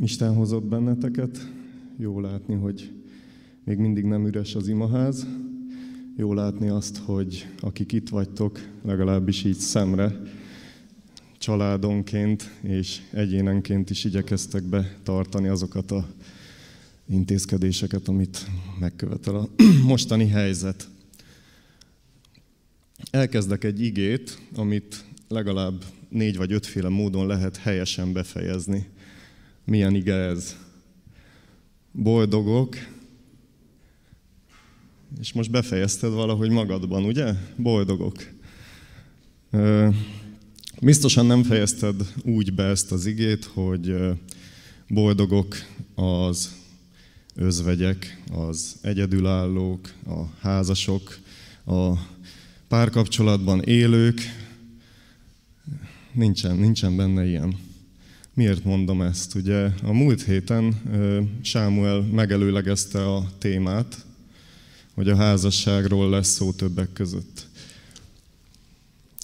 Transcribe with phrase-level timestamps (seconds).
[0.00, 1.52] Isten hozott benneteket.
[1.98, 2.92] Jó látni, hogy
[3.64, 5.26] még mindig nem üres az imaház.
[6.16, 10.20] Jó látni azt, hogy akik itt vagytok, legalábbis így szemre,
[11.38, 16.06] családonként és egyénenként is igyekeztek betartani azokat a
[17.08, 18.46] intézkedéseket, amit
[18.80, 19.48] megkövetel a
[19.86, 20.88] mostani helyzet.
[23.10, 28.86] Elkezdek egy igét, amit legalább négy vagy ötféle módon lehet helyesen befejezni.
[29.64, 30.56] Milyen ige ez?
[31.92, 32.76] Boldogok,
[35.20, 37.34] és most befejezted valahogy magadban, ugye?
[37.56, 38.32] Boldogok.
[40.80, 43.96] Biztosan nem fejezted úgy be ezt az igét, hogy
[44.88, 45.56] boldogok
[45.94, 46.54] az
[47.34, 51.18] özvegyek, az egyedülállók, a házasok,
[51.66, 51.92] a
[52.68, 54.20] párkapcsolatban élők.
[56.12, 57.63] Nincsen, nincsen benne ilyen.
[58.34, 59.34] Miért mondom ezt?
[59.34, 60.74] Ugye a múlt héten
[61.42, 64.04] Sámuel megelőlegezte a témát,
[64.94, 67.46] hogy a házasságról lesz szó többek között.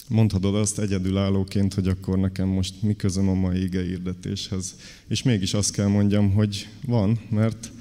[0.09, 4.75] Mondhatod azt egyedülállóként, hogy akkor nekem most mi közöm a mai igeírdetéshez.
[5.09, 7.73] És mégis azt kell mondjam, hogy van, mert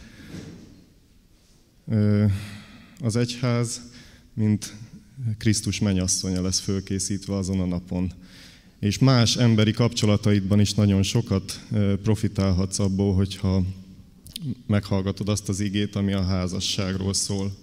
[3.02, 3.82] az egyház,
[4.34, 4.76] mint
[5.38, 8.12] Krisztus menyasszonya lesz fölkészítve azon a napon.
[8.80, 11.60] És más emberi kapcsolataidban is nagyon sokat
[12.04, 13.64] profitálhatsz abból, hogyha
[14.68, 17.56] meghallgatod azt az igét, ami a házasságról szól.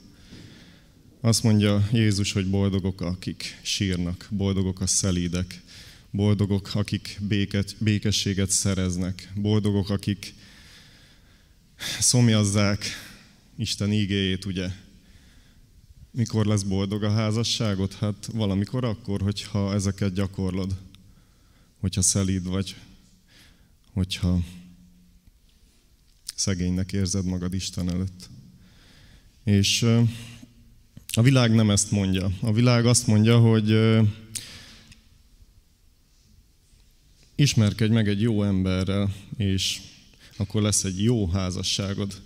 [1.21, 5.63] Azt mondja Jézus, hogy boldogok, akik sírnak, boldogok a szelídek,
[6.11, 10.35] boldogok, akik béket, békességet szereznek, boldogok, akik
[12.01, 12.85] szomjazzák
[13.59, 14.69] Isten ígéjét, ugye?
[16.11, 17.95] Mikor lesz boldog a házasságot?
[17.95, 20.77] Hát valamikor akkor, hogyha ezeket gyakorlod.
[21.87, 22.77] Hogyha szelíd vagy,
[23.93, 24.41] hogyha
[26.35, 28.29] szegénynek érzed magad Isten előtt.
[29.45, 29.83] És
[31.13, 32.31] a világ nem ezt mondja.
[32.41, 33.79] A világ azt mondja, hogy
[37.35, 39.81] ismerkedj meg egy jó emberrel, és
[40.37, 42.23] akkor lesz egy jó házasságod.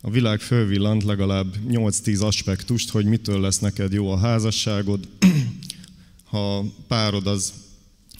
[0.00, 5.08] A világ fölvillant legalább 8-10 aspektust, hogy mitől lesz neked jó a házasságod.
[6.24, 7.52] Ha párod az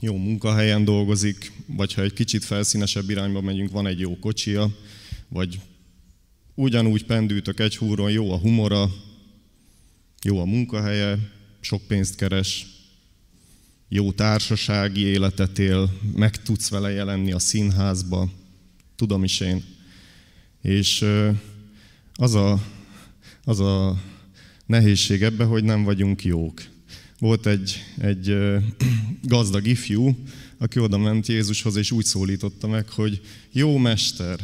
[0.00, 4.70] jó munkahelyen dolgozik, vagy ha egy kicsit felszínesebb irányba megyünk, van egy jó kocsia,
[5.28, 5.60] vagy
[6.54, 8.90] ugyanúgy pendültök egy húron, jó a humora,
[10.22, 11.18] jó a munkahelye,
[11.60, 12.66] sok pénzt keres,
[13.88, 18.30] jó társasági életet él, meg tudsz vele jelenni a színházba,
[18.96, 19.64] tudom is én.
[20.62, 21.04] És
[22.14, 22.62] az a,
[23.44, 24.02] az a
[24.66, 26.62] nehézség ebbe, hogy nem vagyunk jók.
[27.20, 28.36] Volt egy, egy
[29.22, 30.16] gazdag ifjú,
[30.58, 33.20] aki oda ment Jézushoz, és úgy szólította meg, hogy
[33.52, 34.40] jó mester,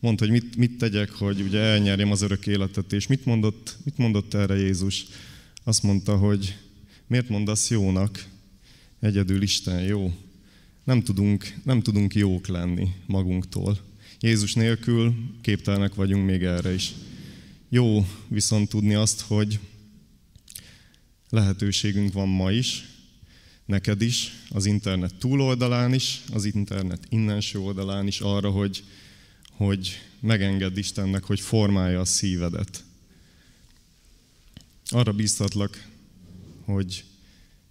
[0.00, 3.98] mondta, hogy mit, mit tegyek, hogy ugye elnyerjem az örök életet, és mit mondott, mit
[3.98, 5.06] mondott erre Jézus?
[5.64, 6.56] Azt mondta, hogy
[7.06, 8.24] miért mondasz jónak?
[9.00, 10.14] Egyedül Isten jó.
[10.84, 13.78] Nem tudunk, nem tudunk jók lenni magunktól.
[14.20, 16.94] Jézus nélkül képtelenek vagyunk még erre is.
[17.68, 19.58] Jó viszont tudni azt, hogy
[21.30, 22.84] lehetőségünk van ma is,
[23.64, 28.82] neked is, az internet túloldalán is, az internet innenső oldalán is arra, hogy
[29.58, 32.84] hogy megengedd Istennek, hogy formálja a szívedet.
[34.88, 35.86] Arra bíztatlak,
[36.64, 37.04] hogy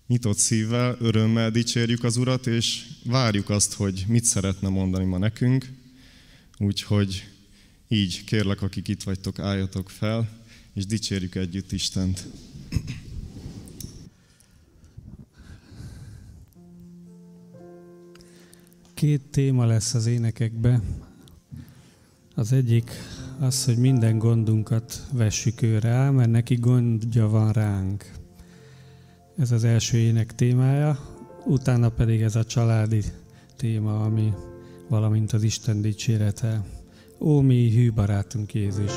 [0.07, 5.71] nyitott szívvel, örömmel dicsérjük az Urat, és várjuk azt, hogy mit szeretne mondani ma nekünk.
[6.57, 7.27] Úgyhogy
[7.87, 10.43] így kérlek, akik itt vagytok, álljatok fel,
[10.73, 12.27] és dicsérjük együtt Istent.
[18.97, 20.81] Két téma lesz az énekekbe.
[22.35, 22.91] Az egyik
[23.39, 28.11] az, hogy minden gondunkat vessük ő rá, mert neki gondja van ránk.
[29.37, 30.99] Ez az első ének témája,
[31.45, 33.03] utána pedig ez a családi
[33.55, 34.33] téma, ami
[34.87, 36.65] valamint az Isten dicsérete.
[37.19, 38.91] Ó, mi hű barátunk Jézus!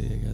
[0.00, 0.29] este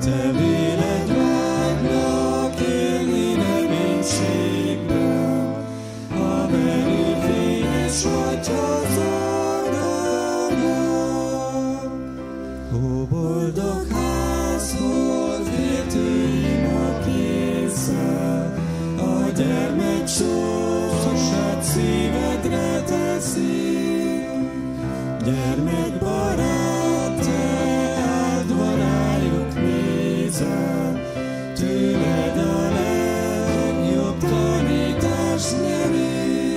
[0.00, 4.86] Te véled váglak élni reménységben,
[6.10, 8.85] ha belül fényes hagyhat,
[22.56, 24.28] ünnepelt szép,
[25.24, 28.44] gyermek barát, te
[32.38, 36.56] a legjobb tanítás nyeri.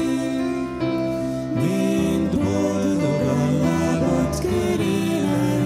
[1.53, 5.57] Mind boldogan lábad kerére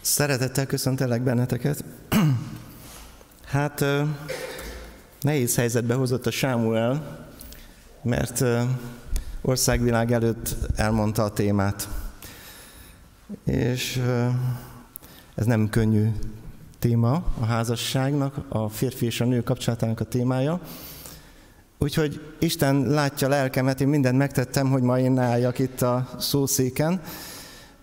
[0.00, 1.84] Szeretettel köszöntelek benneteket.
[3.44, 3.84] Hát
[5.20, 7.26] nehéz helyzetbe hozott a Sámuel,
[8.02, 8.44] mert
[9.40, 11.88] országvilág előtt elmondta a témát.
[13.44, 14.02] És
[15.34, 16.10] ez nem könnyű
[16.80, 20.60] téma a házasságnak, a férfi és a nő kapcsolatának a témája.
[21.78, 27.00] Úgyhogy Isten látja lelkemet, én mindent megtettem, hogy ma én ne álljak itt a szószéken,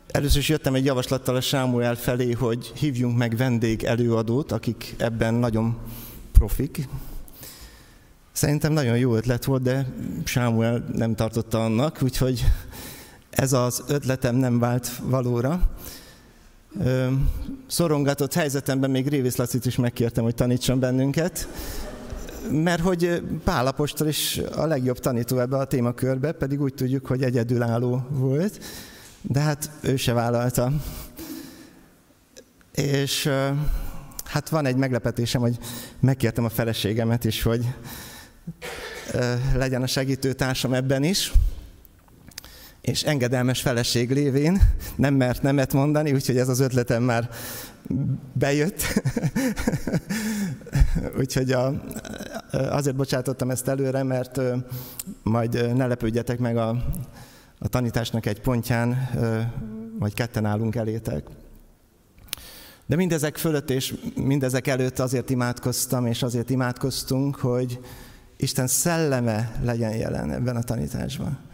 [0.08, 5.34] Először is jöttem egy javaslattal a Sámuel felé, hogy hívjunk meg vendég előadót, akik ebben
[5.34, 5.78] nagyon
[6.32, 6.88] profik.
[8.32, 9.88] Szerintem nagyon jó ötlet volt, de
[10.24, 12.46] Sámuel nem tartotta annak, úgyhogy
[13.30, 15.70] ez az ötletem nem vált valóra.
[17.68, 21.48] Szorongatott helyzetemben még Révész Lacit is megkértem, hogy tanítson bennünket,
[22.52, 28.08] mert hogy Pálapostól is a legjobb tanító ebbe a témakörbe, pedig úgy tudjuk, hogy egyedülálló
[28.10, 28.60] volt
[29.22, 30.72] de hát ő se vállalta.
[32.74, 33.30] És
[34.24, 35.58] hát van egy meglepetésem, hogy
[36.00, 37.66] megkértem a feleségemet is, hogy
[39.56, 41.32] legyen a segítő társam ebben is,
[42.88, 44.62] és engedelmes feleség lévén
[44.96, 47.30] nem mert nemet mondani, úgyhogy ez az ötletem már
[48.34, 48.82] bejött.
[51.20, 51.84] úgyhogy a,
[52.52, 54.42] azért bocsátottam ezt előre, mert
[55.24, 56.70] majd ne lepődjetek meg a,
[57.60, 59.10] a tanításnak egy pontján,
[60.00, 61.26] vagy ketten állunk elétek.
[62.86, 67.80] De mindezek fölött és mindezek előtt azért imádkoztam, és azért imádkoztunk, hogy
[68.38, 71.47] Isten szelleme legyen jelen ebben a tanításban.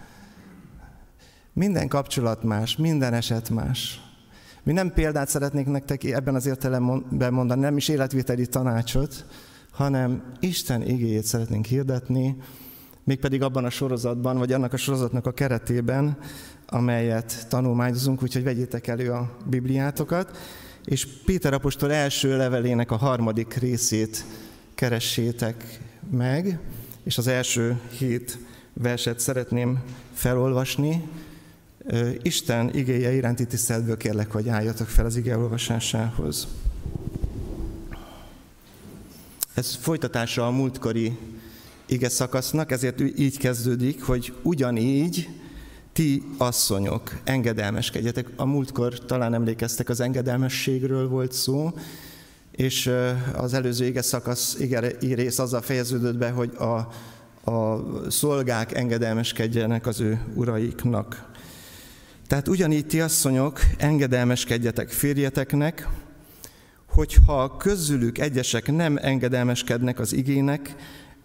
[1.53, 4.01] Minden kapcsolat más, minden eset más.
[4.63, 9.25] Mi nem példát szeretnék nektek ebben az értelemben mondani, nem is életviteli tanácsot,
[9.71, 12.37] hanem Isten igéjét szeretnénk hirdetni,
[13.03, 16.17] mégpedig abban a sorozatban, vagy annak a sorozatnak a keretében,
[16.67, 20.37] amelyet tanulmányozunk, úgyhogy vegyétek elő a Bibliátokat,
[20.85, 24.25] és Péter apostol első levelének a harmadik részét
[24.75, 26.59] keressétek meg,
[27.03, 28.37] és az első hét
[28.73, 29.79] verset szeretném
[30.13, 31.03] felolvasni.
[32.21, 36.47] Isten igéje iránti tiszteletből kérlek, hogy álljatok fel az ige olvasásához.
[39.53, 41.17] Ez folytatása a múltkori
[41.85, 45.29] ige szakasznak, ezért így kezdődik, hogy ugyanígy
[45.93, 48.27] ti asszonyok, engedelmeskedjetek.
[48.35, 51.71] A múltkor talán emlékeztek, az engedelmességről volt szó,
[52.51, 52.91] és
[53.33, 56.91] az előző ige szakasz, ige rész azzal fejeződött be, hogy a,
[57.51, 61.31] a szolgák engedelmeskedjenek az ő uraiknak.
[62.27, 65.87] Tehát ugyanígy ti asszonyok, engedelmeskedjetek férjeteknek,
[66.87, 70.75] hogyha közülük egyesek nem engedelmeskednek az igének,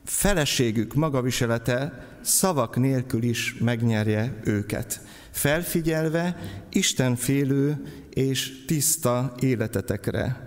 [0.05, 6.37] feleségük magaviselete szavak nélkül is megnyerje őket, felfigyelve
[6.71, 10.47] Isten félő és tiszta életetekre.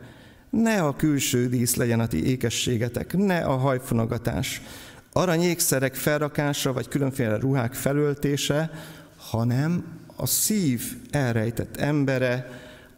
[0.50, 4.62] Ne a külső dísz legyen a ti ékességetek, ne a hajfonogatás,
[5.14, 8.72] aranyékszerek felrakása vagy különféle ruhák felöltése,
[9.18, 12.48] hanem a szív elrejtett embere,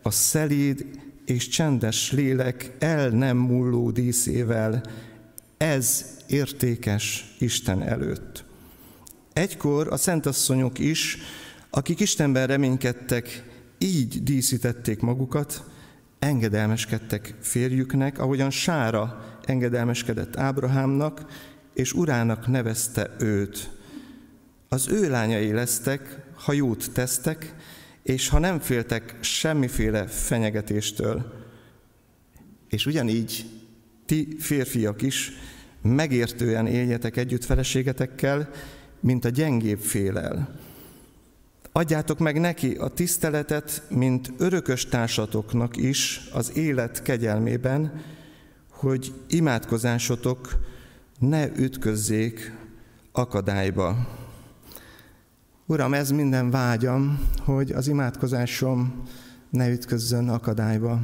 [0.01, 0.85] a szelíd
[1.25, 4.83] és csendes lélek el nem mulló díszével,
[5.57, 8.43] ez értékes Isten előtt.
[9.33, 11.17] Egykor a szentasszonyok is,
[11.69, 13.43] akik Istenben reménykedtek,
[13.77, 15.63] így díszítették magukat,
[16.19, 21.25] engedelmeskedtek férjüknek, ahogyan Sára engedelmeskedett Ábrahámnak,
[21.73, 23.69] és urának nevezte őt.
[24.73, 27.55] Az ő lányai lesztek, ha jót tesztek,
[28.03, 31.33] és ha nem féltek semmiféle fenyegetéstől.
[32.69, 33.45] És ugyanígy
[34.05, 35.31] ti férfiak is
[35.81, 38.49] megértően éljetek együtt feleségetekkel,
[38.99, 40.59] mint a gyengébb félel.
[41.71, 48.01] Adjátok meg neki a tiszteletet, mint örökös társatoknak is az élet kegyelmében,
[48.69, 50.59] hogy imádkozásotok
[51.19, 52.53] ne ütközzék
[53.11, 54.21] akadályba.
[55.65, 59.03] Uram, ez minden vágyam, hogy az imádkozásom
[59.49, 60.99] ne ütközzön akadályba.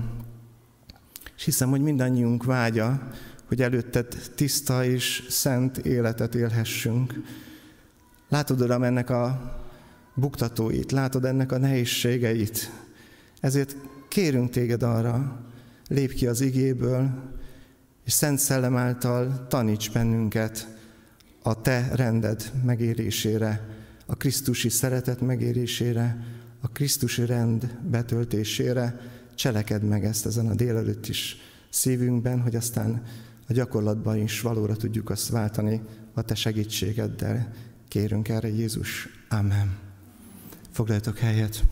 [1.37, 3.09] És hiszem, hogy mindannyiunk vágya,
[3.45, 7.13] hogy előtted tiszta és szent életet élhessünk.
[8.29, 9.55] Látod, Uram, ennek a
[10.13, 12.71] buktatóit, látod ennek a nehézségeit.
[13.39, 13.75] Ezért
[14.07, 15.41] kérünk téged arra,
[15.87, 17.09] lép ki az igéből,
[18.05, 20.77] és Szent Szellem által taníts bennünket
[21.41, 23.77] a Te rended megérésére,
[24.11, 26.17] a Krisztusi szeretet megérésére,
[26.61, 28.99] a Krisztusi rend betöltésére.
[29.35, 31.37] Cselekedd meg ezt ezen a délelőtt is
[31.69, 33.03] szívünkben, hogy aztán
[33.47, 35.81] a gyakorlatban is valóra tudjuk azt váltani
[36.13, 37.53] a Te segítségeddel.
[37.87, 39.07] Kérünk erre Jézus.
[39.29, 39.77] Amen.
[40.71, 41.63] Foglaljatok helyet.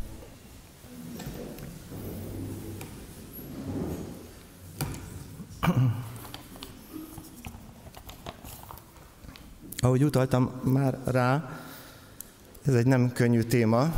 [9.78, 11.60] Ahogy utaltam már rá,
[12.68, 13.94] ez egy nem könnyű téma.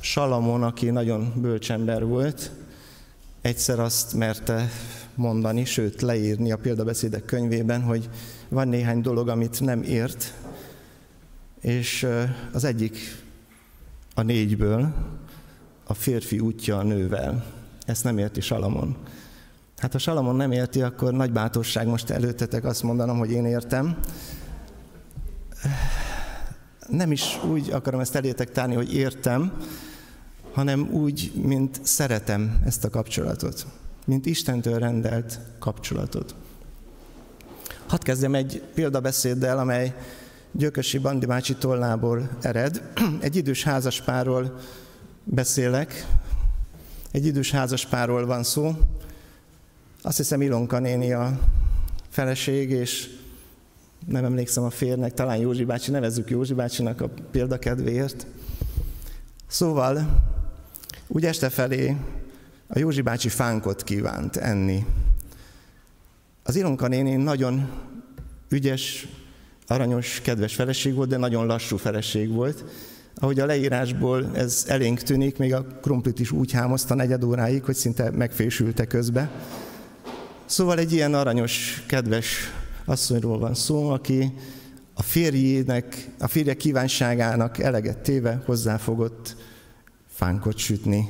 [0.00, 2.50] Salamon, aki nagyon bölcsember volt,
[3.40, 4.68] egyszer azt merte
[5.14, 8.08] mondani, sőt leírni a példabeszédek könyvében, hogy
[8.48, 10.34] van néhány dolog, amit nem ért,
[11.60, 12.06] és
[12.52, 12.98] az egyik
[14.14, 14.94] a négyből
[15.84, 17.44] a férfi útja a nővel.
[17.86, 18.96] Ezt nem érti Salamon.
[19.76, 23.96] Hát ha Salamon nem érti, akkor nagy bátorság most előttetek azt mondanom, hogy én értem.
[26.92, 29.52] Nem is úgy akarom ezt elétek tárni, hogy értem,
[30.52, 33.66] hanem úgy, mint szeretem ezt a kapcsolatot,
[34.04, 36.34] mint Istentől rendelt kapcsolatot.
[37.86, 39.94] Hadd kezdjem egy példabeszéddel, amely
[40.50, 42.82] Gyökösi Bandi bácsi tollából ered.
[43.20, 44.58] Egy idős házaspárról
[45.24, 46.06] beszélek.
[47.10, 48.72] Egy idős házaspárról van szó.
[50.02, 51.38] Azt hiszem Ilonka néni a
[52.08, 53.20] feleség, és
[54.06, 58.26] nem emlékszem a férnek, talán Józsi bácsi, nevezzük Józsi bácsinak a példakedvéért.
[59.46, 60.22] Szóval
[61.06, 61.96] úgy este felé
[62.66, 64.86] a Józsi bácsi fánkot kívánt enni.
[66.42, 67.70] Az Ilonka néni nagyon
[68.48, 69.08] ügyes,
[69.66, 72.64] aranyos, kedves feleség volt, de nagyon lassú feleség volt.
[73.14, 77.74] Ahogy a leírásból ez elénk tűnik, még a krumplit is úgy hámozta negyed óráig, hogy
[77.74, 79.30] szinte megfésülte közbe.
[80.44, 82.52] Szóval egy ilyen aranyos, kedves
[82.92, 84.32] asszonyról van szó, aki
[84.94, 89.36] a férjének, a férje kívánságának eleget téve hozzáfogott
[90.08, 91.08] fánkot sütni.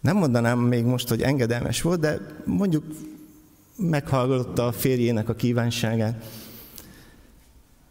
[0.00, 2.84] Nem mondanám még most, hogy engedelmes volt, de mondjuk
[3.76, 6.24] meghallgatta a férjének a kívánságát.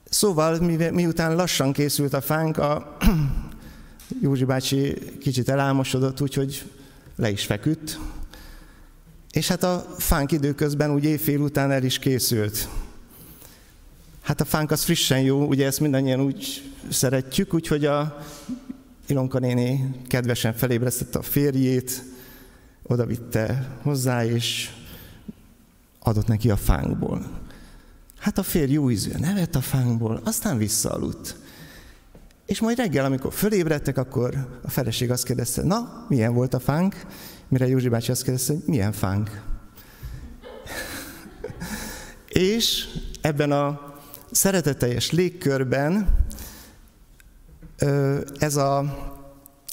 [0.10, 0.60] Szóval,
[0.92, 2.98] miután lassan készült a fánk, a
[4.22, 6.64] Józsi bácsi kicsit elálmosodott, úgyhogy
[7.16, 8.00] le is feküdt.
[9.32, 12.68] És hát a fánk időközben úgy évfél után el is készült.
[14.24, 18.18] Hát a fánk az frissen jó, ugye ezt mindannyian úgy szeretjük, úgyhogy a
[19.08, 22.04] Ilonka néni kedvesen felébresztette a férjét,
[22.84, 24.70] oda vitte hozzá, és
[26.00, 27.42] adott neki a fánkból.
[28.18, 31.36] Hát a férj jó ízű nevet a fánkból, aztán visszaaludt.
[32.46, 37.06] És majd reggel, amikor fölébredtek, akkor a feleség azt kérdezte, na, milyen volt a fánk?
[37.48, 39.42] Mire Józsi bácsi azt kérdezte, milyen fánk?
[42.28, 42.88] és
[43.22, 43.93] ebben a
[44.34, 46.08] szereteteljes légkörben
[48.38, 48.98] ez a,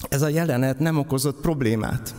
[0.09, 2.15] ez a jelenet nem okozott problémát.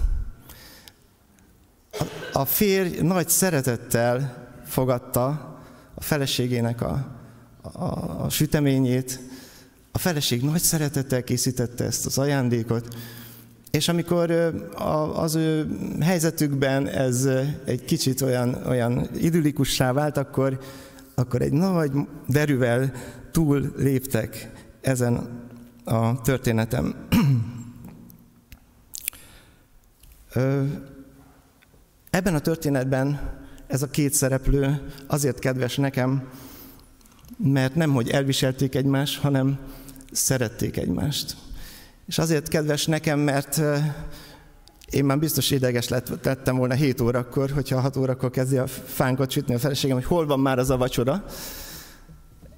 [2.33, 5.27] A férj nagy szeretettel fogadta
[5.95, 7.07] a feleségének a,
[7.63, 7.85] a,
[8.25, 9.21] a süteményét,
[9.93, 12.97] a feleség nagy szeretettel készítette ezt az ajándékot,
[13.71, 14.31] és amikor
[15.15, 17.29] az ő helyzetükben ez
[17.65, 20.59] egy kicsit olyan, olyan idillikussá vált, akkor
[21.15, 21.93] akkor egy nagy
[22.29, 22.93] derűvel
[23.31, 25.41] túl léptek ezen
[25.85, 26.95] a történetem.
[32.11, 36.29] Ebben a történetben ez a két szereplő azért kedves nekem,
[37.37, 39.59] mert nem, hogy elviselték egymást, hanem
[40.11, 41.37] szerették egymást.
[42.07, 43.61] És azért kedves nekem, mert
[44.93, 49.31] én már biztos ideges lett, lettem volna 7 órakor, hogyha 6 órakor kezdi a fánkot
[49.31, 51.25] sütni a feleségem, hogy hol van már az a vacsora.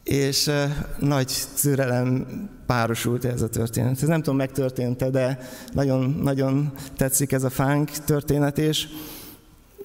[0.02, 0.54] És uh,
[0.98, 2.26] nagy türelem
[2.66, 4.02] párosult ez a történet.
[4.02, 5.38] Ez nem tudom, megtörtént de
[5.72, 8.88] nagyon, nagyon tetszik ez a fánk történet, és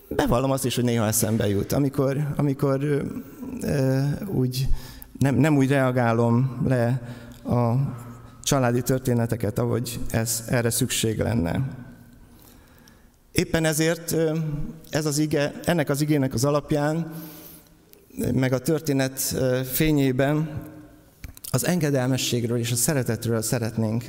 [0.08, 1.72] bevallom azt is, hogy néha eszembe jut.
[1.72, 2.84] Amikor, amikor
[3.62, 4.68] uh, úgy
[5.20, 7.02] nem, nem úgy reagálom le
[7.44, 7.74] a
[8.44, 11.88] családi történeteket, ahogy ez, erre szükség lenne.
[13.40, 14.16] Éppen ezért
[14.90, 17.14] ez az ige, ennek az igének az alapján,
[18.34, 19.20] meg a történet
[19.72, 20.64] fényében
[21.52, 24.04] az engedelmességről és a szeretetről szeretnénk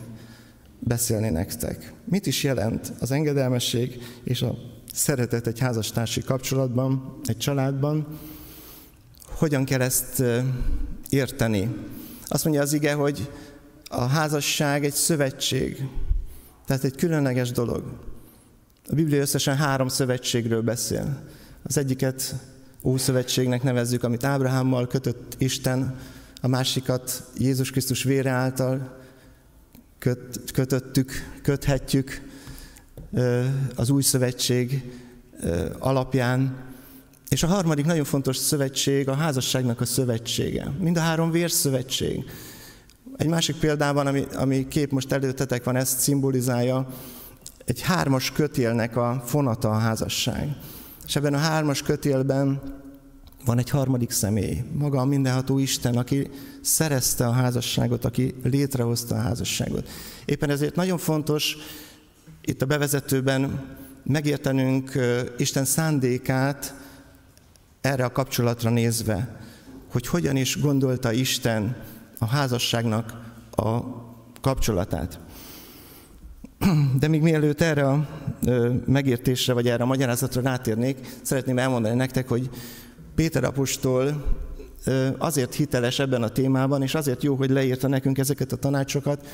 [0.78, 1.92] beszélni nektek.
[2.04, 4.54] Mit is jelent az engedelmesség és a
[4.92, 8.06] szeretet egy házastársi kapcsolatban, egy családban?
[9.26, 10.22] Hogyan kell ezt
[11.08, 11.76] érteni?
[12.26, 13.30] Azt mondja az ige, hogy
[13.88, 15.88] a házasság egy szövetség,
[16.66, 18.08] tehát egy különleges dolog.
[18.90, 21.22] A Biblia összesen három szövetségről beszél.
[21.62, 22.34] Az egyiket
[22.82, 25.98] Ószövetségnek nevezzük, amit Ábrahámmal kötött Isten,
[26.40, 28.98] a másikat Jézus Krisztus vére által
[29.98, 32.20] köt, kötöttük, köthetjük
[33.74, 34.92] az új szövetség
[35.78, 36.56] alapján.
[37.28, 40.72] És a harmadik nagyon fontos szövetség a házasságnak a szövetsége.
[40.78, 42.24] Mind a három vérszövetség.
[43.16, 46.88] Egy másik példában, ami, ami kép most előttetek van, ezt szimbolizálja,
[47.70, 50.56] egy hármas kötélnek a fonata a házasság.
[51.06, 52.60] És ebben a hármas kötélben
[53.44, 56.30] van egy harmadik személy, maga a mindenható Isten, aki
[56.60, 59.88] szerezte a házasságot, aki létrehozta a házasságot.
[60.24, 61.56] Éppen ezért nagyon fontos
[62.40, 63.66] itt a bevezetőben
[64.04, 64.92] megértenünk
[65.36, 66.74] Isten szándékát
[67.80, 69.40] erre a kapcsolatra nézve,
[69.90, 71.76] hogy hogyan is gondolta Isten
[72.18, 73.12] a házasságnak
[73.50, 73.80] a
[74.40, 75.18] kapcsolatát.
[76.98, 78.08] De még mielőtt erre a
[78.86, 82.50] megértésre, vagy erre a magyarázatra rátérnék, szeretném elmondani nektek, hogy
[83.14, 84.24] Péter apostol
[85.18, 89.26] azért hiteles ebben a témában, és azért jó, hogy leírta nekünk ezeket a tanácsokat,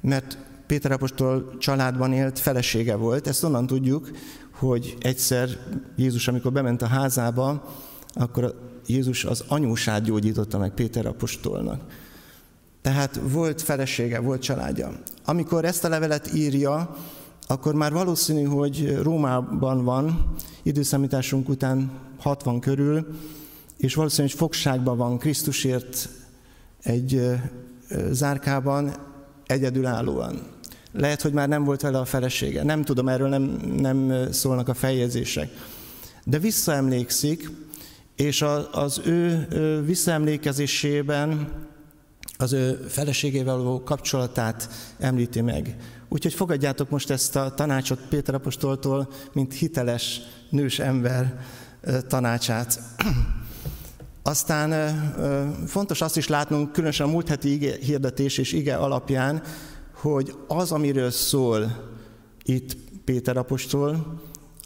[0.00, 3.26] mert Péter apostol családban élt, felesége volt.
[3.26, 4.10] Ezt onnan tudjuk,
[4.52, 5.48] hogy egyszer
[5.96, 7.74] Jézus, amikor bement a házába,
[8.12, 8.54] akkor
[8.86, 11.80] Jézus az anyósát gyógyította meg Péter apostolnak.
[12.84, 14.92] Tehát volt felesége, volt családja.
[15.24, 16.96] Amikor ezt a levelet írja,
[17.46, 23.06] akkor már valószínű, hogy Rómában van, időszámításunk után 60 körül,
[23.76, 26.08] és valószínű, hogy fogságban van Krisztusért
[26.82, 27.30] egy
[28.10, 28.94] zárkában
[29.46, 30.42] egyedülállóan.
[30.92, 32.64] Lehet, hogy már nem volt vele a felesége.
[32.64, 33.42] Nem tudom, erről nem,
[33.76, 35.50] nem szólnak a feljegyzések.
[36.24, 37.50] De visszaemlékszik,
[38.16, 39.46] és az ő
[39.86, 41.62] visszaemlékezésében
[42.36, 44.68] az ő feleségével való kapcsolatát
[44.98, 45.76] említi meg.
[46.08, 50.20] Úgyhogy fogadjátok most ezt a tanácsot Péter apostoltól, mint hiteles
[50.50, 51.40] nős ember
[52.08, 52.80] tanácsát.
[54.22, 54.72] Aztán
[55.66, 59.42] fontos azt is látnunk, különösen a múlt heti ige hirdetés és ige alapján,
[59.94, 61.92] hogy az, amiről szól
[62.42, 64.20] itt Péter apostol,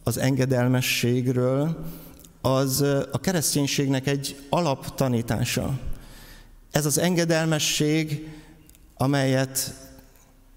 [0.04, 1.84] az engedelmességről,
[2.40, 2.80] az
[3.12, 5.78] a kereszténységnek egy alaptanítása.
[6.70, 8.28] Ez az engedelmesség,
[8.96, 9.74] amelyet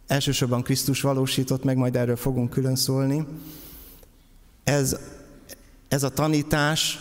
[0.07, 3.25] elsősorban Krisztus valósított meg, majd erről fogunk külön szólni,
[4.63, 4.97] ez,
[5.87, 6.99] ez a tanítás,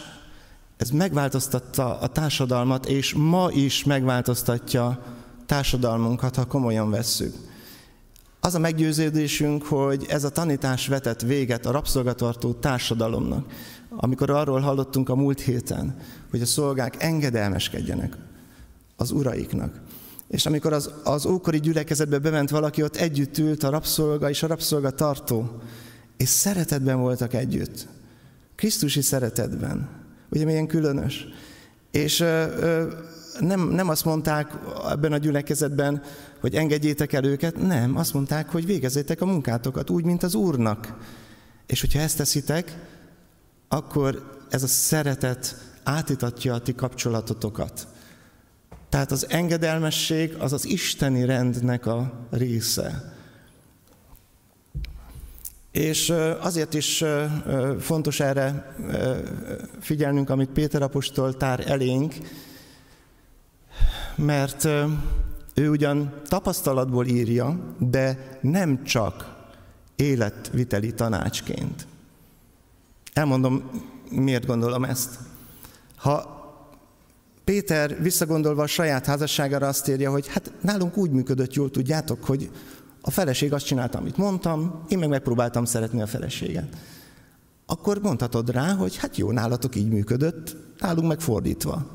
[0.76, 5.02] ez megváltoztatta a társadalmat, és ma is megváltoztatja
[5.46, 7.34] társadalmunkat, ha komolyan vesszük.
[8.40, 13.52] Az a meggyőződésünk, hogy ez a tanítás vetett véget a rabszolgatartó társadalomnak.
[13.88, 15.96] Amikor arról hallottunk a múlt héten,
[16.30, 18.16] hogy a szolgák engedelmeskedjenek
[19.00, 19.80] az uraiknak.
[20.28, 24.46] És amikor az, az ókori gyülekezetbe bement valaki, ott együtt ült a rabszolga és a
[24.46, 25.60] rabszolga tartó,
[26.16, 27.86] és szeretetben voltak együtt.
[28.54, 29.88] Krisztusi szeretetben.
[30.30, 31.26] Ugye milyen különös.
[31.90, 32.92] És ö, ö,
[33.38, 34.52] nem, nem azt mondták
[34.90, 36.02] ebben a gyülekezetben,
[36.40, 40.96] hogy engedjétek el őket, nem, azt mondták, hogy végezzétek a munkátokat úgy, mint az Úrnak.
[41.66, 42.78] És hogyha ezt teszitek,
[43.68, 47.86] akkor ez a szeretet átitatja a ti kapcsolatotokat.
[48.90, 53.14] Tehát az engedelmesség az az isteni rendnek a része.
[55.70, 57.04] És azért is
[57.80, 58.76] fontos erre
[59.80, 62.14] figyelnünk, amit Péter apostol tár elénk,
[64.14, 64.64] mert
[65.54, 69.36] ő ugyan tapasztalatból írja, de nem csak
[69.96, 71.86] életviteli tanácsként.
[73.12, 73.70] Elmondom,
[74.10, 75.18] miért gondolom ezt.
[75.96, 76.38] Ha
[77.44, 82.50] Péter visszagondolva a saját házasságára azt írja, hogy hát nálunk úgy működött jól, tudjátok, hogy
[83.00, 86.76] a feleség azt csinálta, amit mondtam, én meg megpróbáltam szeretni a feleséget.
[87.66, 91.86] Akkor mondhatod rá, hogy hát jó, nálatok így működött, nálunk meg fordítva.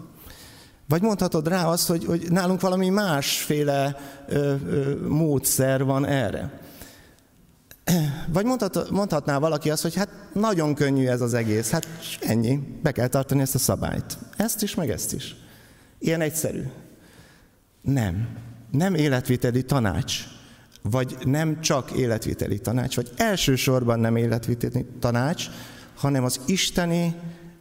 [0.87, 6.64] Vagy mondhatod rá azt, hogy, hogy nálunk valami másféle ö, ö, módszer van erre.
[8.27, 11.87] Vagy mondhat, mondhatná valaki azt, hogy hát nagyon könnyű ez az egész, hát
[12.21, 14.17] ennyi, be kell tartani ezt a szabályt.
[14.37, 15.35] Ezt is, meg ezt is.
[15.99, 16.63] Ilyen egyszerű.
[17.81, 18.27] Nem.
[18.71, 20.23] Nem életviteli tanács.
[20.81, 25.45] Vagy nem csak életviteli tanács, vagy elsősorban nem életviteli tanács,
[25.95, 27.15] hanem az isteni,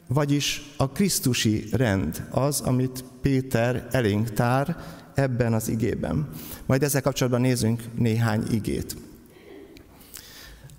[0.09, 4.77] vagyis a Krisztusi rend az, amit Péter elénk tár
[5.15, 6.29] ebben az igében.
[6.67, 8.97] Majd ezzel kapcsolatban nézzünk néhány igét.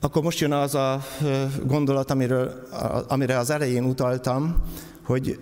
[0.06, 1.04] Akkor most jön az a
[1.64, 2.68] gondolat, amiről,
[3.08, 4.64] amire az elején utaltam,
[5.04, 5.40] hogy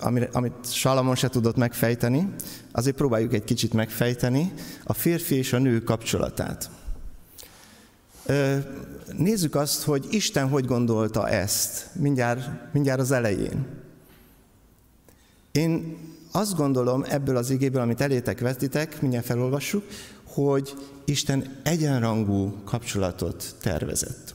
[0.00, 2.34] amire, amit Salamon se tudott megfejteni,
[2.72, 4.52] azért próbáljuk egy kicsit megfejteni
[4.84, 6.70] a férfi és a nő kapcsolatát.
[9.16, 13.66] Nézzük azt, hogy Isten hogy gondolta ezt, mindjárt, mindjárt az elején.
[15.52, 15.96] Én
[16.32, 19.84] azt gondolom ebből az igéből, amit elétek vetitek, mindjárt felolvassuk,
[20.34, 20.74] hogy
[21.04, 24.34] Isten egyenrangú kapcsolatot tervezett.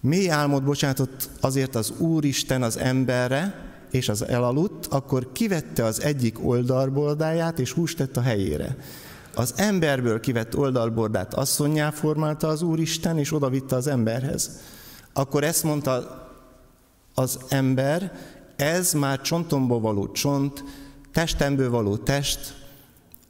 [0.00, 6.46] Mély álmot bocsátott azért az Úristen az emberre, és az elaludt, akkor kivette az egyik
[6.46, 8.76] oldalbordáját, és húst tett a helyére.
[9.34, 14.50] Az emberből kivett oldalbordát asszonyá formálta az Úristen, és odavitte az emberhez.
[15.12, 16.26] Akkor ezt mondta
[17.14, 18.12] az ember,
[18.56, 20.64] ez már csontomból való csont,
[21.12, 22.54] testemből való test,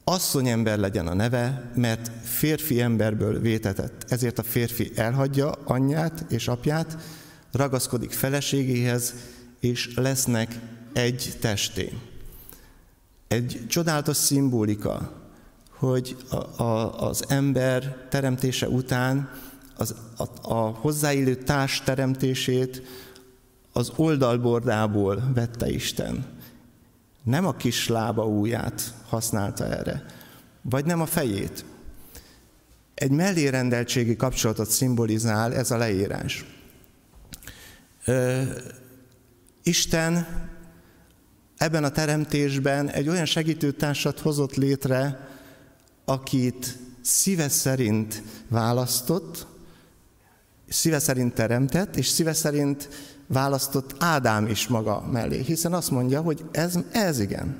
[0.09, 4.05] asszonyember legyen a neve, mert férfi emberből vétetett.
[4.07, 6.97] Ezért a férfi elhagyja anyját és apját,
[7.51, 9.13] ragaszkodik feleségéhez,
[9.59, 10.59] és lesznek
[10.93, 11.93] egy testé.
[13.27, 15.13] Egy csodálatos szimbolika,
[15.69, 19.29] hogy a, a, az ember teremtése után
[19.77, 22.81] az, a, a hozzáillő társ teremtését
[23.73, 26.38] az oldalbordából vette Isten
[27.29, 30.05] nem a kis lába ujját használta erre,
[30.61, 31.65] vagy nem a fejét.
[32.93, 36.45] Egy mellérendeltségi kapcsolatot szimbolizál ez a leírás.
[38.05, 38.41] Ö,
[39.63, 40.27] Isten
[41.57, 45.27] ebben a teremtésben egy olyan segítőtársat hozott létre,
[46.05, 49.47] akit szíve szerint választott,
[50.67, 52.89] szíve szerint teremtett, és szíve szerint
[53.29, 57.57] választott Ádám is maga mellé, hiszen azt mondja, hogy ez, ez igen.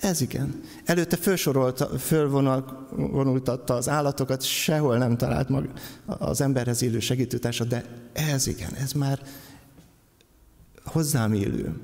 [0.00, 0.60] Ez igen.
[0.84, 5.68] Előtte felsorolta, fölvonultatta az állatokat, sehol nem talált mag
[6.06, 9.22] az emberhez élő segítőtársa, de ez igen, ez már
[10.84, 11.80] hozzám élő.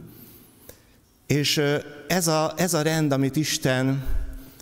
[1.26, 1.62] És
[2.09, 4.05] ez a, ez a rend, amit Isten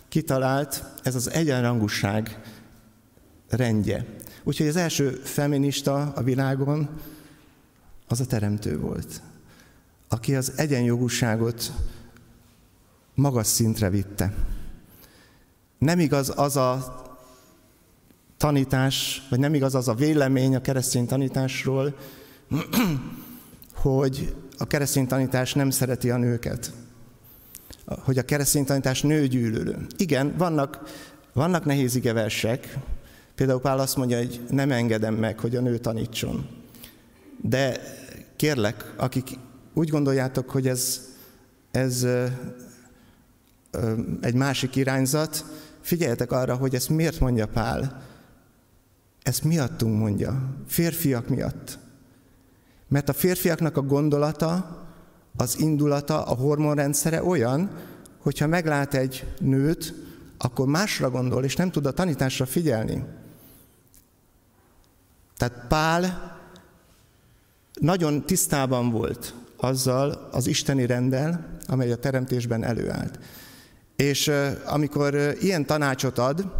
[0.09, 2.41] kitalált, ez az egyenrangúság
[3.49, 4.05] rendje.
[4.43, 6.89] Úgyhogy az első feminista a világon
[8.09, 9.21] az a teremtő volt,
[10.07, 11.71] aki az egyenjogúságot
[13.15, 14.33] magas szintre vitte.
[15.77, 17.01] Nem igaz az a
[18.37, 21.95] tanítás, vagy nem igaz az a vélemény a keresztény tanításról,
[23.73, 26.73] hogy a keresztény tanítás nem szereti a nőket,
[27.85, 29.85] hogy a keresztény tanítás nőgyűlölő.
[29.97, 30.83] Igen, vannak,
[31.33, 32.77] vannak nehéz igeversek,
[33.35, 36.58] például Pál azt mondja, hogy nem engedem meg, hogy a nő tanítson.
[37.41, 37.79] De
[38.35, 39.29] kérlek, akik
[39.73, 41.01] úgy gondoljátok, hogy ez,
[41.71, 42.07] ez
[44.21, 45.45] egy másik irányzat,
[45.81, 48.03] figyeljetek arra, hogy ezt miért mondja Pál.
[49.23, 51.79] Ezt miattunk mondja, férfiak miatt.
[52.87, 54.77] Mert a férfiaknak a gondolata,
[55.37, 57.69] az indulata, a hormonrendszere olyan,
[58.19, 59.93] hogyha meglát egy nőt,
[60.37, 63.03] akkor másra gondol, és nem tud a tanításra figyelni.
[65.37, 66.37] Tehát Pál
[67.79, 73.19] nagyon tisztában volt azzal az isteni rendel, amely a teremtésben előállt.
[73.95, 74.31] És
[74.65, 76.51] amikor ilyen tanácsot ad,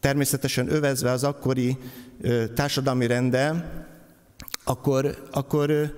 [0.00, 1.78] természetesen övezve az akkori
[2.54, 3.84] társadalmi rendel,
[4.64, 5.94] akkor, akkor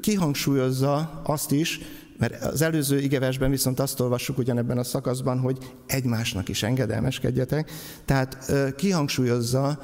[0.00, 1.80] kihangsúlyozza azt is,
[2.18, 7.70] mert az előző igevesben viszont azt olvassuk ugyanebben a szakaszban, hogy egymásnak is engedelmeskedjetek.
[8.04, 9.80] Tehát kihangsúlyozza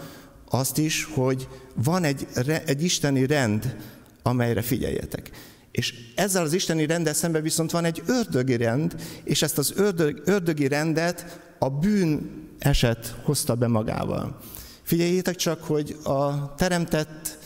[0.49, 2.27] azt is, hogy van egy,
[2.67, 3.77] egy isteni rend,
[4.23, 5.31] amelyre figyeljetek.
[5.71, 10.23] És ezzel az isteni rendel szemben viszont van egy ördögi rend, és ezt az ördög,
[10.25, 14.41] ördögi rendet a bűn eset hozta be magával.
[14.83, 17.39] Figyeljétek csak, hogy a teremtett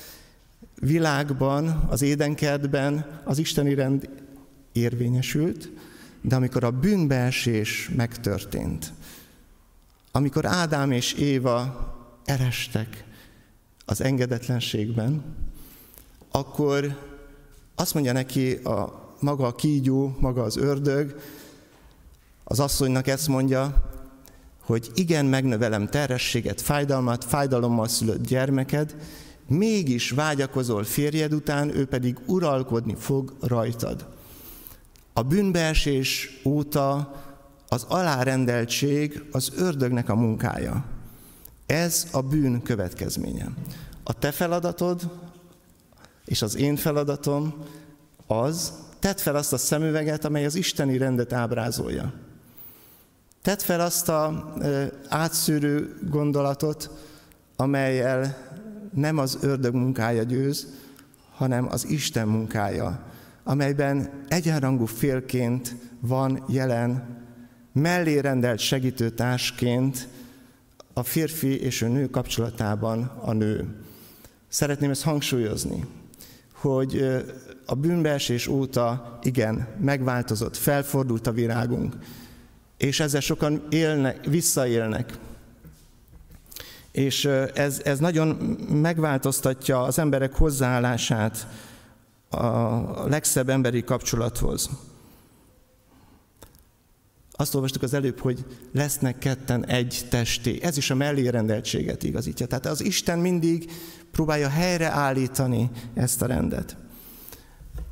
[0.75, 4.09] világban, az édenkertben az isteni rend
[4.73, 5.71] érvényesült,
[6.21, 8.93] de amikor a bűnbeesés megtörtént,
[10.13, 11.97] amikor Ádám és Éva
[12.29, 13.05] erestek
[13.85, 15.25] az engedetlenségben,
[16.31, 16.99] akkor
[17.75, 21.21] azt mondja neki a maga a kígyó, maga az ördög,
[22.45, 23.91] az asszonynak ezt mondja,
[24.61, 28.97] hogy igen, megnövelem terhességet, fájdalmat, fájdalommal szülött gyermeked,
[29.47, 34.07] mégis vágyakozol férjed után, ő pedig uralkodni fog rajtad.
[35.13, 37.15] A bűnbeesés óta
[37.69, 40.98] az alárendeltség az ördögnek a munkája.
[41.69, 43.47] Ez a bűn következménye.
[44.03, 45.11] A te feladatod
[46.25, 47.55] és az én feladatom
[48.27, 52.13] az, tedd fel azt a szemüveget, amely az isteni rendet ábrázolja.
[53.43, 54.55] Tedd fel azt a
[55.09, 56.91] átszűrő gondolatot,
[57.57, 58.37] amelyel
[58.95, 60.67] nem az ördög munkája győz,
[61.35, 63.03] hanem az Isten munkája,
[63.45, 67.17] amelyben egyenrangú félként van jelen,
[67.73, 70.09] mellé rendelt segítőtársként
[70.99, 73.77] a férfi és a nő kapcsolatában a nő.
[74.49, 75.87] Szeretném ezt hangsúlyozni,
[76.53, 77.23] hogy
[77.67, 81.97] a bűnbeesés óta igen, megváltozott, felfordult a virágunk,
[82.77, 85.19] és ezzel sokan élnek, visszaélnek.
[86.93, 87.25] És
[87.55, 88.29] ez, ez nagyon
[88.71, 91.47] megváltoztatja az emberek hozzáállását
[92.29, 94.71] a legszebb emberi kapcsolathoz.
[97.41, 100.59] Azt olvastuk az előbb, hogy lesznek ketten egy testé.
[100.63, 102.47] Ez is a mellérendeltséget igazítja.
[102.47, 103.71] Tehát az Isten mindig
[104.11, 106.77] próbálja helyreállítani ezt a rendet.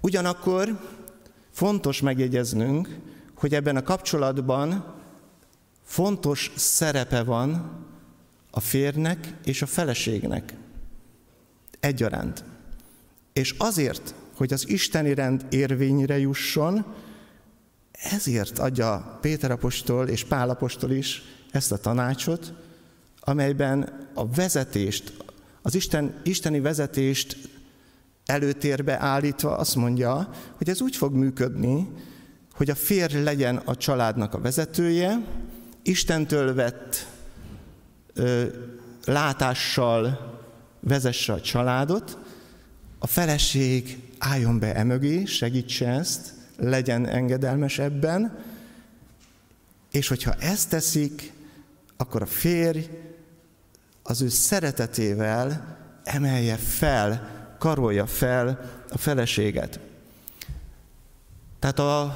[0.01, 0.81] Ugyanakkor
[1.51, 2.99] fontos megjegyeznünk,
[3.35, 4.95] hogy ebben a kapcsolatban
[5.85, 7.71] fontos szerepe van
[8.51, 10.55] a férnek és a feleségnek
[11.81, 12.45] egyaránt.
[13.33, 16.85] És azért, hogy az isteni rend érvényre jusson,
[18.11, 22.53] ezért adja Péter apostol és Pál apostol is ezt a tanácsot,
[23.21, 25.13] amelyben a vezetést,
[25.63, 27.39] az Isten, isteni vezetést
[28.27, 31.89] előtérbe állítva azt mondja, hogy ez úgy fog működni,
[32.53, 35.25] hogy a férj legyen a családnak a vezetője,
[35.83, 37.07] Istentől vett
[38.15, 38.45] ö,
[39.05, 40.35] látással
[40.81, 42.19] vezesse a családot,
[42.99, 48.45] a feleség álljon be emögé, segítse ezt, legyen engedelmes ebben,
[49.91, 51.33] és hogyha ezt teszik,
[51.97, 52.89] akkor a férj
[54.03, 59.81] az ő szeretetével emelje fel, karolja fel a feleséget.
[61.59, 62.15] Tehát a,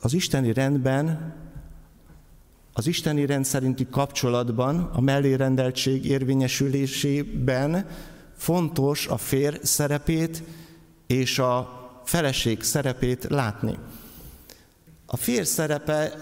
[0.00, 1.34] az isteni rendben,
[2.72, 7.86] az isteni rend szerinti kapcsolatban, a mellérendeltség érvényesülésében
[8.36, 10.42] fontos a fér szerepét
[11.06, 13.78] és a feleség szerepét látni.
[15.06, 16.12] A fér szerepe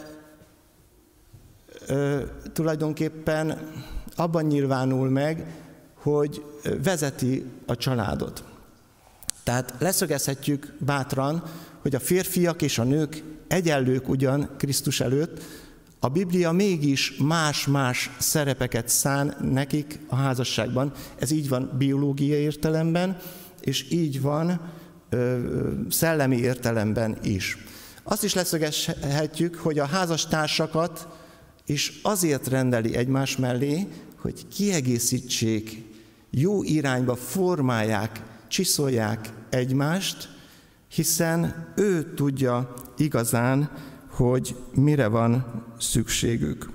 [1.87, 2.23] ö,
[2.53, 3.71] tulajdonképpen
[4.17, 5.47] abban nyilvánul meg,
[5.95, 6.45] hogy
[6.83, 8.45] vezeti a családot.
[9.43, 11.43] Tehát leszögezhetjük bátran,
[11.81, 15.43] hogy a férfiak és a nők egyenlők ugyan Krisztus előtt,
[15.99, 20.93] a Biblia mégis más-más szerepeket szán nekik a házasságban.
[21.19, 23.19] Ez így van biológiai értelemben,
[23.65, 24.61] és így van
[25.09, 25.39] ö,
[25.89, 27.59] szellemi értelemben is.
[28.03, 31.09] Azt is leszögezhetjük, hogy a házastársakat
[31.67, 35.83] is azért rendeli egymás mellé, hogy kiegészítsék,
[36.31, 40.29] jó irányba formálják, csiszolják egymást,
[40.89, 43.71] hiszen ő tudja igazán,
[44.11, 46.71] hogy mire van szükségük.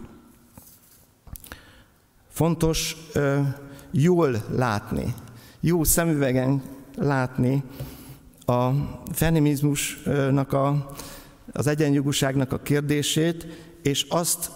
[2.30, 3.40] Fontos ö,
[3.92, 5.14] jól látni,
[5.60, 6.62] jó szemüvegen
[7.00, 7.64] látni
[8.46, 8.70] a
[9.12, 10.94] feminizmusnak, a,
[11.52, 13.48] az egyenjogúságnak a kérdését,
[13.82, 14.52] és azt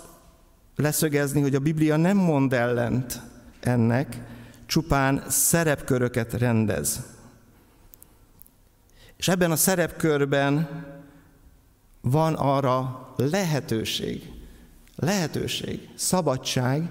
[0.76, 3.22] leszögezni, hogy a Biblia nem mond ellent
[3.60, 4.22] ennek,
[4.66, 7.02] csupán szerepköröket rendez.
[9.18, 10.86] És ebben a szerepkörben
[12.02, 14.32] van arra lehetőség,
[14.96, 16.90] lehetőség, szabadság,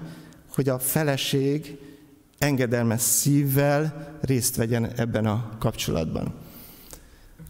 [0.53, 1.77] hogy a feleség
[2.43, 6.33] engedelmes szívvel részt vegyen ebben a kapcsolatban.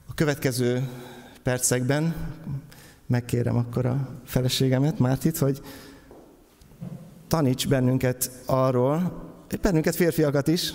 [0.07, 0.87] A következő
[1.43, 2.15] percekben
[3.07, 5.61] megkérem akkor a feleségemet, Mártit, hogy
[7.27, 9.21] taníts bennünket arról,
[9.61, 10.73] bennünket férfiakat is,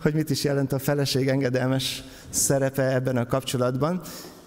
[0.00, 4.00] hogy mit is jelent a feleség engedelmes szerepe ebben a kapcsolatban.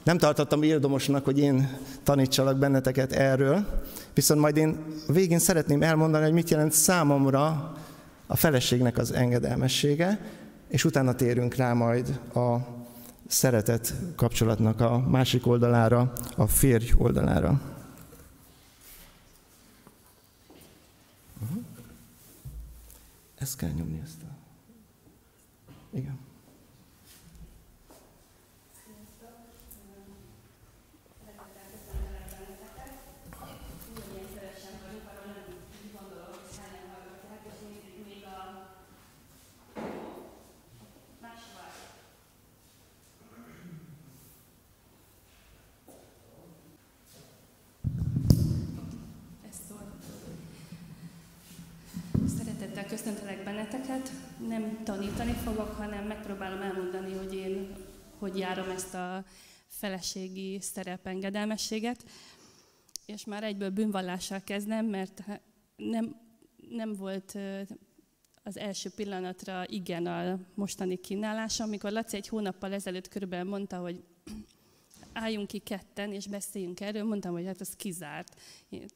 [0.04, 3.66] Nem tartottam érdomosnak, hogy én tanítsalak benneteket erről,
[4.14, 7.76] viszont majd én végén szeretném elmondani, hogy mit jelent számomra
[8.28, 10.20] a feleségnek az engedelmessége,
[10.68, 12.58] és utána térünk rá majd a
[13.28, 17.62] szeretet kapcsolatnak a másik oldalára, a férj oldalára.
[23.38, 24.36] Ezt kell nyomni ezt a...
[25.98, 26.26] Igen.
[53.08, 54.12] köszöntelek benneteket.
[54.48, 57.76] Nem tanítani fogok, hanem megpróbálom elmondani, hogy én
[58.20, 59.24] hogy járom ezt a
[59.68, 62.04] feleségi szerepengedelmességet.
[63.06, 65.24] És már egyből bűnvallással kezdem, mert
[65.76, 66.16] nem,
[66.70, 67.38] nem volt
[68.44, 71.64] az első pillanatra igen a mostani kínálása.
[71.64, 74.04] Amikor Laci egy hónappal ezelőtt körülbelül mondta, hogy
[75.18, 78.36] álljunk ki ketten, és beszéljünk erről, mondtam, hogy hát ez kizárt.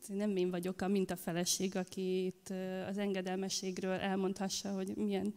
[0.07, 2.49] Nem én vagyok a mintafeleség, aki itt
[2.89, 5.33] az engedelmességről elmondhassa, hogy milyen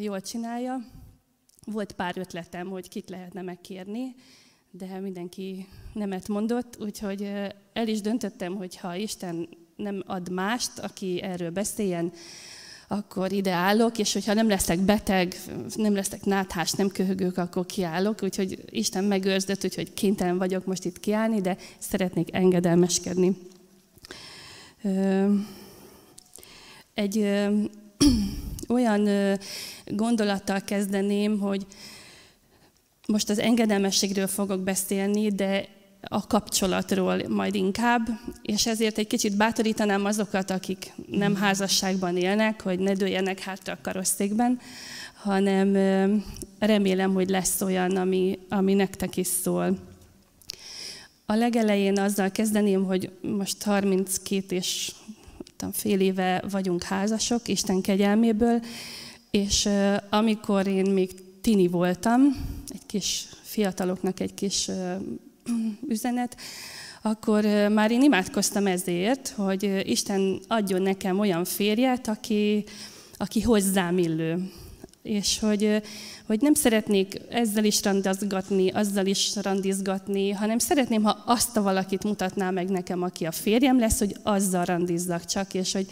[0.00, 0.76] jól csinálja.
[1.64, 4.14] Volt pár ötletem, hogy kit lehetne megkérni,
[4.70, 7.22] de mindenki nemet mondott, úgyhogy
[7.72, 12.12] el is döntöttem, hogy ha Isten nem ad mást, aki erről beszéljen,
[12.88, 15.36] akkor ide állok, és hogyha nem leszek beteg,
[15.74, 18.22] nem leszek náthás, nem köhögők, akkor kiállok.
[18.22, 23.36] Úgyhogy Isten megőrzött, úgyhogy kénytelen vagyok most itt kiállni, de szeretnék engedelmeskedni.
[26.94, 27.16] Egy
[28.68, 29.08] olyan
[29.86, 31.66] gondolattal kezdeném, hogy
[33.06, 35.68] most az engedelmességről fogok beszélni, de
[36.08, 38.08] a kapcsolatról majd inkább,
[38.42, 43.78] és ezért egy kicsit bátorítanám azokat, akik nem házasságban élnek, hogy ne dőljenek hátra a
[43.82, 44.60] karosszékben,
[45.14, 45.72] hanem
[46.58, 49.78] remélem, hogy lesz olyan, ami, ami nektek is szól.
[51.26, 54.92] A legelején azzal kezdeném, hogy most 32 és
[55.72, 58.60] fél éve vagyunk házasok, Isten kegyelméből,
[59.30, 59.68] és
[60.10, 62.20] amikor én még tini voltam,
[62.68, 64.70] egy kis fiataloknak egy kis
[65.88, 66.36] üzenet,
[67.02, 72.64] akkor már én imádkoztam ezért, hogy Isten adjon nekem olyan férjet, aki,
[73.16, 74.50] aki hozzám illő.
[75.02, 75.82] És hogy,
[76.26, 82.04] hogy nem szeretnék ezzel is randizgatni, azzal is randizgatni, hanem szeretném, ha azt a valakit
[82.04, 85.86] mutatná meg nekem, aki a férjem lesz, hogy azzal randizzak csak, és hogy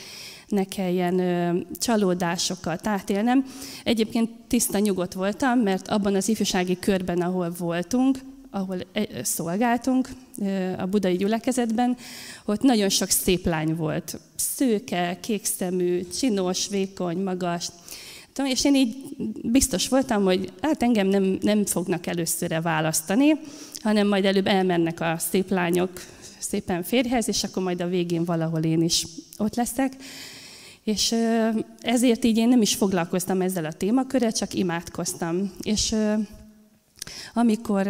[0.48, 3.44] ne kelljen ö, csalódásokat átélnem.
[3.84, 8.18] Egyébként tiszta nyugodt voltam, mert abban az ifjúsági körben, ahol voltunk,
[8.54, 8.76] ahol
[9.22, 10.08] szolgáltunk
[10.78, 11.96] a budai gyülekezetben,
[12.44, 14.20] ott nagyon sok szép lány volt.
[14.36, 17.68] Szőke, kékszemű, csinos, vékony, magas.
[18.44, 18.96] És én így
[19.42, 23.40] biztos voltam, hogy hát engem nem, nem fognak előszörre választani,
[23.82, 25.90] hanem majd előbb elmennek a szép lányok
[26.38, 29.06] szépen férjhez, és akkor majd a végén valahol én is
[29.38, 29.92] ott leszek.
[30.84, 31.14] És
[31.80, 35.52] ezért így én nem is foglalkoztam ezzel a témakörrel, csak imádkoztam.
[35.62, 35.94] És
[37.34, 37.88] amikor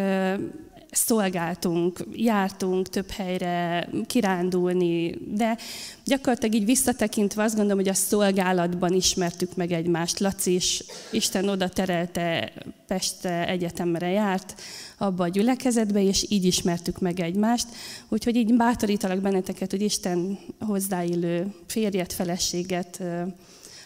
[0.94, 5.56] szolgáltunk, jártunk több helyre kirándulni, de
[6.04, 10.18] gyakorlatilag így visszatekintve azt gondolom, hogy a szolgálatban ismertük meg egymást.
[10.18, 12.52] Laci is Isten oda terelte,
[12.86, 14.60] Pestre egyetemre járt,
[14.98, 17.66] abba a gyülekezetbe, és így ismertük meg egymást.
[18.08, 23.02] Úgyhogy így bátorítalak benneteket, hogy Isten hozzáillő férjet, feleséget,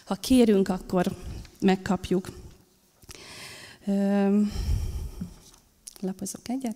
[0.05, 1.05] ha kérünk, akkor
[1.59, 2.27] megkapjuk
[6.01, 6.75] lapozok egyet.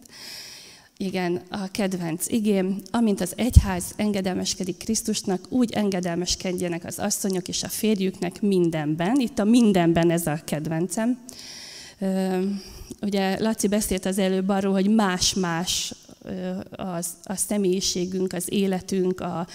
[0.97, 7.67] Igen, a kedvenc igém, amint az egyház engedelmeskedik Krisztusnak, úgy engedelmeskedjenek az asszonyok és a
[7.67, 9.19] férjüknek mindenben.
[9.19, 11.19] Itt a mindenben ez a kedvencem.
[13.01, 15.93] Ugye Laci beszélt az előbb arról, hogy más-más
[16.72, 19.47] az, a személyiségünk, az életünk, a,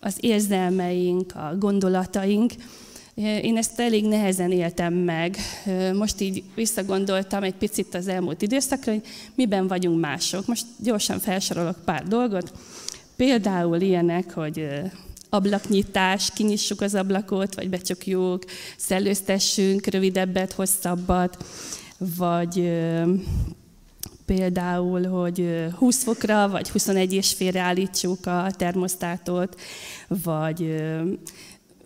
[0.00, 2.52] az érzelmeink, a gondolataink.
[3.14, 5.36] Én ezt elég nehezen éltem meg.
[5.92, 9.02] Most így visszagondoltam egy picit az elmúlt időszakra, hogy
[9.34, 10.46] miben vagyunk mások.
[10.46, 12.52] Most gyorsan felsorolok pár dolgot.
[13.16, 14.68] Például ilyenek, hogy
[15.28, 18.44] ablaknyitás, kinyissuk az ablakot, vagy becsukjuk,
[18.76, 21.44] szellőztessünk rövidebbet, hosszabbat,
[21.98, 22.72] vagy
[24.26, 29.60] például, hogy 20 fokra, vagy 21 és félre állítsuk a termosztátot,
[30.08, 30.82] vagy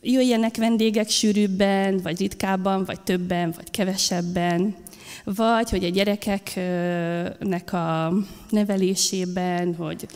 [0.03, 4.75] jöjjenek vendégek sűrűbben, vagy ritkábban, vagy többen, vagy kevesebben,
[5.25, 8.13] vagy hogy a gyerekeknek a
[8.51, 10.07] nevelésében, hogy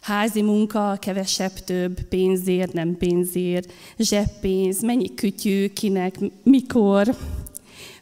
[0.00, 7.16] házi munka, kevesebb, több, pénzért, nem pénzért, zseppénz, mennyi kütyű, kinek, mikor,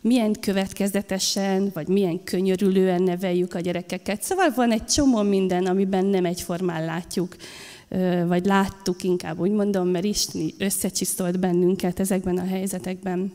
[0.00, 4.22] milyen következetesen, vagy milyen könyörülően neveljük a gyerekeket.
[4.22, 7.36] Szóval van egy csomó minden, amiben nem egyformán látjuk
[8.26, 13.32] vagy láttuk inkább úgy mondom, mert Isten összecsiszolt bennünket ezekben a helyzetekben.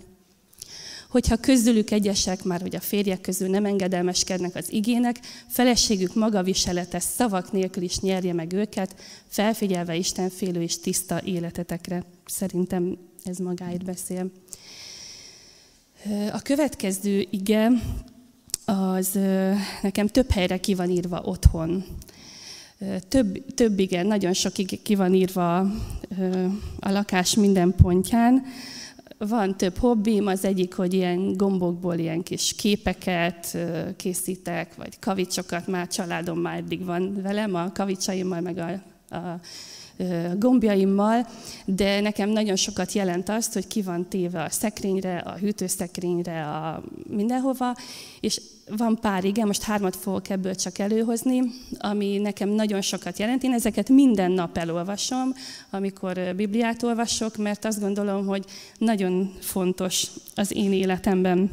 [1.10, 7.51] Hogyha közülük egyesek már, hogy a férjek közül nem engedelmeskednek az igének, feleségük magaviselete szavak
[7.51, 8.95] nélkül is nyerje meg őket,
[9.28, 12.03] felfigyelve Isten félő és tiszta életetekre.
[12.26, 14.32] Szerintem ez magáért beszél.
[16.32, 17.70] A következő ige,
[18.66, 19.20] az
[19.82, 21.86] nekem több helyre ki van írva otthon.
[23.07, 25.59] Több, több igen, nagyon sokig ki van írva
[26.79, 28.43] a lakás minden pontján.
[29.17, 33.57] Van több hobbim, az egyik, hogy ilyen gombokból ilyen kis képeket
[33.95, 38.69] készítek, vagy kavicsokat, már családom már eddig van velem, a kavicsaimmal, meg a,
[39.15, 39.39] a
[40.38, 41.28] gombjaimmal,
[41.66, 46.84] de nekem nagyon sokat jelent azt, hogy ki van téve a szekrényre, a hűtőszekrényre, a
[47.10, 47.76] mindenhova,
[48.20, 48.41] és
[48.78, 51.41] van pár igen, most hármat fogok ebből csak előhozni,
[51.80, 53.43] ami nekem nagyon sokat jelent.
[53.43, 55.34] Én ezeket minden nap elolvasom,
[55.70, 58.46] amikor Bibliát olvasok, mert azt gondolom, hogy
[58.78, 61.52] nagyon fontos az én életemben.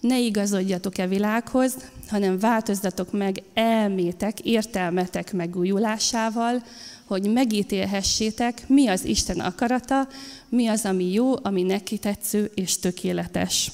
[0.00, 1.76] Ne igazodjatok-e világhoz,
[2.08, 6.62] hanem változzatok meg elmétek, értelmetek megújulásával,
[7.06, 10.08] hogy megítélhessétek, mi az Isten akarata,
[10.48, 13.72] mi az, ami jó, ami neki tetsző és tökéletes.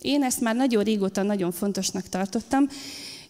[0.00, 2.68] Én ezt már nagyon régóta nagyon fontosnak tartottam,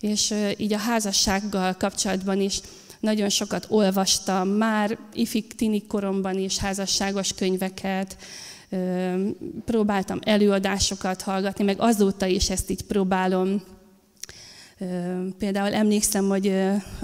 [0.00, 2.60] és így a házassággal kapcsolatban is
[3.00, 8.16] nagyon sokat olvastam, már ifik tini koromban is házasságos könyveket,
[9.64, 13.62] próbáltam előadásokat hallgatni, meg azóta is ezt így próbálom.
[15.38, 16.54] Például emlékszem, hogy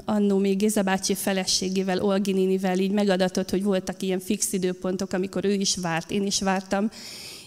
[0.04, 5.52] annó még Géza bácsi feleségével, Olgininivel így megadatott, hogy voltak ilyen fix időpontok, amikor ő
[5.52, 6.90] is várt, én is vártam,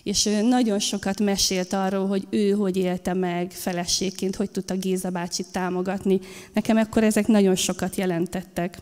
[0.04, 5.52] és nagyon sokat mesélt arról, hogy ő hogy élte meg feleségként, hogy tudta Géza bácsit
[5.52, 6.20] támogatni.
[6.54, 8.78] Nekem akkor ezek nagyon sokat jelentettek.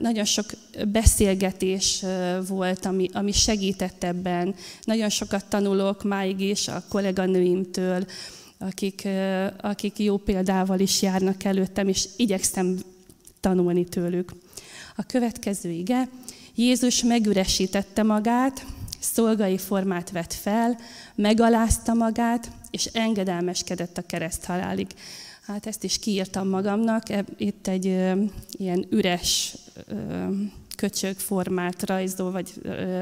[0.00, 0.44] Nagyon sok
[0.88, 2.04] beszélgetés
[2.48, 4.54] volt, ami, ami segített ebben.
[4.84, 8.06] Nagyon sokat tanulok máig is a kolléganőimtől,
[8.58, 9.08] akik,
[9.60, 12.78] akik jó példával is járnak előttem, és igyekszem
[13.40, 14.32] tanulni tőlük.
[14.96, 16.08] A következő ige,
[16.54, 18.66] Jézus megüresítette magát,
[19.00, 20.78] szolgai formát vett fel,
[21.14, 24.86] megalázta magát, és engedelmeskedett a kereszt halálig.
[25.42, 27.02] Hát ezt is kiírtam magamnak,
[27.36, 29.54] itt egy ö, ilyen üres
[29.86, 29.94] ö,
[30.76, 32.52] köcsög formát rajzol, vagy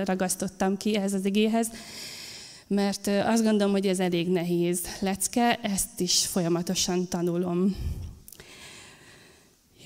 [0.05, 1.71] ragasztottam ki ehhez az igéhez,
[2.69, 7.77] mert azt gondolom, hogy ez elég nehéz lecke, ezt is folyamatosan tanulom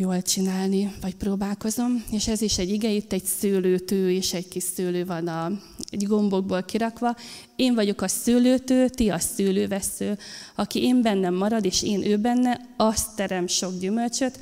[0.00, 2.04] jól csinálni, vagy próbálkozom.
[2.10, 5.50] És ez is egy ige, itt egy szőlőtő és egy kis szőlő van a,
[5.90, 7.16] egy gombokból kirakva.
[7.56, 10.18] Én vagyok a szőlőtő, ti a szőlővesző.
[10.54, 14.38] Aki én bennem marad, és én ő benne, azt terem sok gyümölcsöt.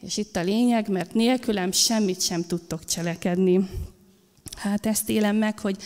[0.00, 3.68] És itt a lényeg, mert nélkülem semmit sem tudtok cselekedni.
[4.56, 5.76] Hát ezt élem meg, hogy,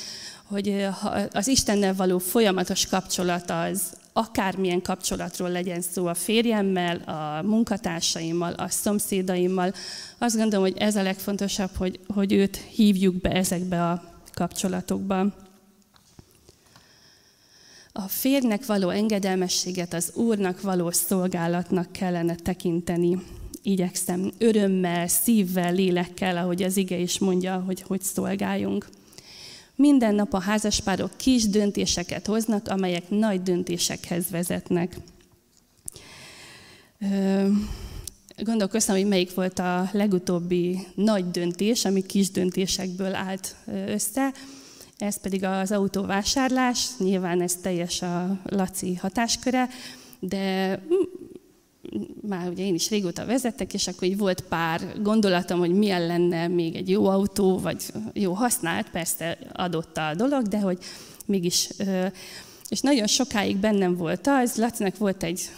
[0.52, 0.86] hogy
[1.32, 3.82] az Istennel való folyamatos kapcsolat az,
[4.12, 9.72] akármilyen kapcsolatról legyen szó a férjemmel, a munkatársaimmal, a szomszédaimmal,
[10.18, 14.02] azt gondolom, hogy ez a legfontosabb, hogy, hogy őt hívjuk be ezekbe a
[14.34, 15.20] kapcsolatokba.
[17.92, 23.22] A férnek való engedelmességet az Úrnak való szolgálatnak kellene tekinteni.
[23.62, 28.86] Igyekszem örömmel, szívvel, lélekkel, ahogy az ige is mondja, hogy hogy szolgáljunk.
[29.76, 34.96] Minden nap a házaspárok kis döntéseket hoznak, amelyek nagy döntésekhez vezetnek.
[38.36, 44.32] Gondolkoztam, hogy melyik volt a legutóbbi nagy döntés, ami kis döntésekből állt össze.
[44.98, 46.88] Ez pedig az autóvásárlás.
[46.98, 49.68] Nyilván ez teljes a Laci hatásköre,
[50.20, 50.78] de
[52.22, 56.48] már ugye én is régóta vezettek, és akkor így volt pár gondolatom, hogy milyen lenne
[56.48, 60.78] még egy jó autó, vagy jó használt, persze adott a dolog, de hogy
[61.26, 61.68] mégis,
[62.68, 65.50] és nagyon sokáig bennem volt az, Lacinek volt egy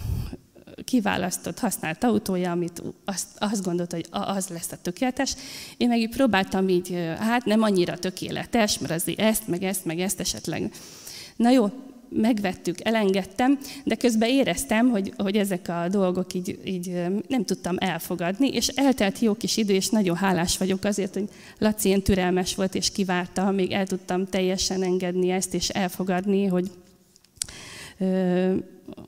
[0.85, 5.37] kiválasztott használt autója, amit azt, azt gondolta, hogy az lesz a tökéletes.
[5.76, 10.01] Én meg így próbáltam így, hát nem annyira tökéletes, mert azért ezt, meg ezt, meg
[10.01, 10.72] ezt esetleg.
[11.37, 11.70] Na jó,
[12.15, 18.49] megvettük, elengedtem, de közben éreztem, hogy, hogy ezek a dolgok így, így nem tudtam elfogadni,
[18.49, 22.75] és eltelt jó kis idő, és nagyon hálás vagyok azért, hogy Laci ilyen türelmes volt,
[22.75, 26.71] és kivárta, még el tudtam teljesen engedni ezt, és elfogadni, hogy,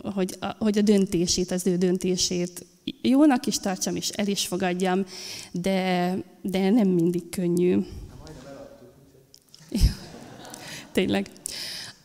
[0.02, 2.66] hogy, a, hogy a döntését, az ő döntését
[3.02, 5.04] jónak is tartsam, és el is fogadjam,
[5.52, 7.78] de, de nem mindig könnyű.
[10.92, 11.26] Tényleg.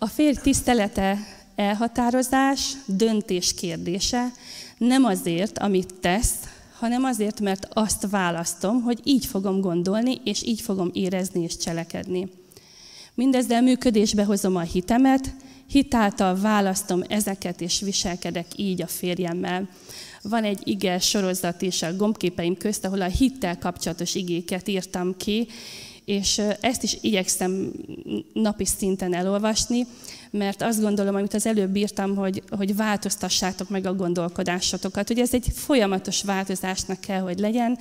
[0.04, 1.18] A férj tisztelete
[1.56, 4.32] elhatározás, döntés kérdése,
[4.78, 6.34] nem azért, amit tesz,
[6.78, 12.30] hanem azért, mert azt választom, hogy így fogom gondolni, és így fogom érezni és cselekedni.
[13.14, 15.34] Mindezzel működésbe hozom a hitemet,
[15.68, 19.70] hitáltal választom ezeket, és viselkedek így a férjemmel.
[20.22, 25.48] Van egy ige sorozat is a gombképeim közt, ahol a hittel kapcsolatos igéket írtam ki,
[26.12, 27.72] és ezt is igyekszem
[28.34, 29.88] napi szinten elolvasni,
[30.32, 35.34] mert azt gondolom, amit az előbb írtam, hogy, hogy változtassátok meg a gondolkodásotokat, hogy ez
[35.34, 37.78] egy folyamatos változásnak kell, hogy legyen.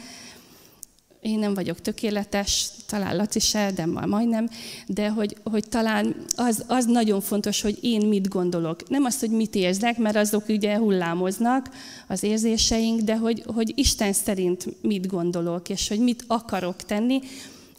[1.21, 4.49] Én nem vagyok tökéletes, talán Laci se, de már majdnem,
[4.87, 8.89] de hogy, hogy talán az, az nagyon fontos, hogy én mit gondolok.
[8.89, 11.71] Nem az, hogy mit érzek, mert azok ugye hullámoznak,
[12.07, 17.21] az érzéseink, de hogy, hogy Isten szerint mit gondolok, és hogy mit akarok tenni,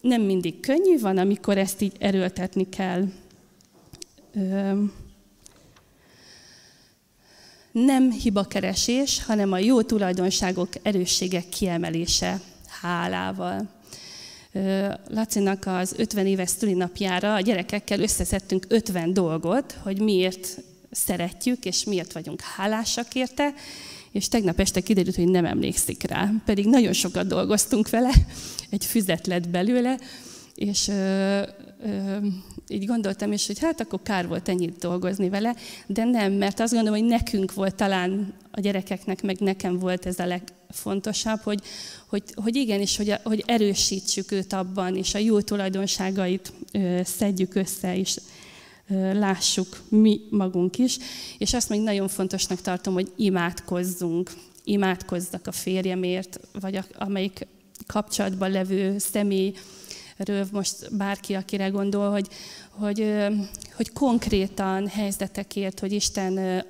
[0.01, 3.05] nem mindig könnyű van, amikor ezt így erőltetni kell.
[7.71, 12.41] Nem hibakeresés, hanem a jó tulajdonságok, erősségek kiemelése
[12.81, 13.69] hálával.
[15.07, 20.57] Lacinak az 50 éves szülinapjára a gyerekekkel összeszedtünk 50 dolgot, hogy miért
[20.91, 23.53] szeretjük, és miért vagyunk hálásak érte,
[24.11, 26.31] és tegnap este kiderült, hogy nem emlékszik rá.
[26.45, 28.11] Pedig nagyon sokat dolgoztunk vele,
[28.69, 29.97] egy füzet lett belőle,
[30.55, 31.41] és ö,
[31.83, 32.17] ö,
[32.67, 35.55] így gondoltam is, hogy hát akkor kár volt ennyit dolgozni vele,
[35.87, 40.19] de nem, mert azt gondolom, hogy nekünk volt talán a gyerekeknek, meg nekem volt ez
[40.19, 41.59] a legfontosabb, hogy,
[42.07, 47.97] hogy, hogy igenis, hogy, hogy erősítsük őt abban, és a jó tulajdonságait ö, szedjük össze,
[47.97, 48.17] és
[49.13, 50.97] lássuk mi magunk is.
[51.37, 54.31] És azt még nagyon fontosnak tartom, hogy imádkozzunk.
[54.63, 57.47] Imádkozzak a férjemért, vagy a, amelyik
[57.87, 62.27] kapcsolatban levő személyről most bárki, akire gondol, hogy,
[62.69, 63.15] hogy,
[63.75, 66.63] hogy konkrétan helyzetekért, hogy Isten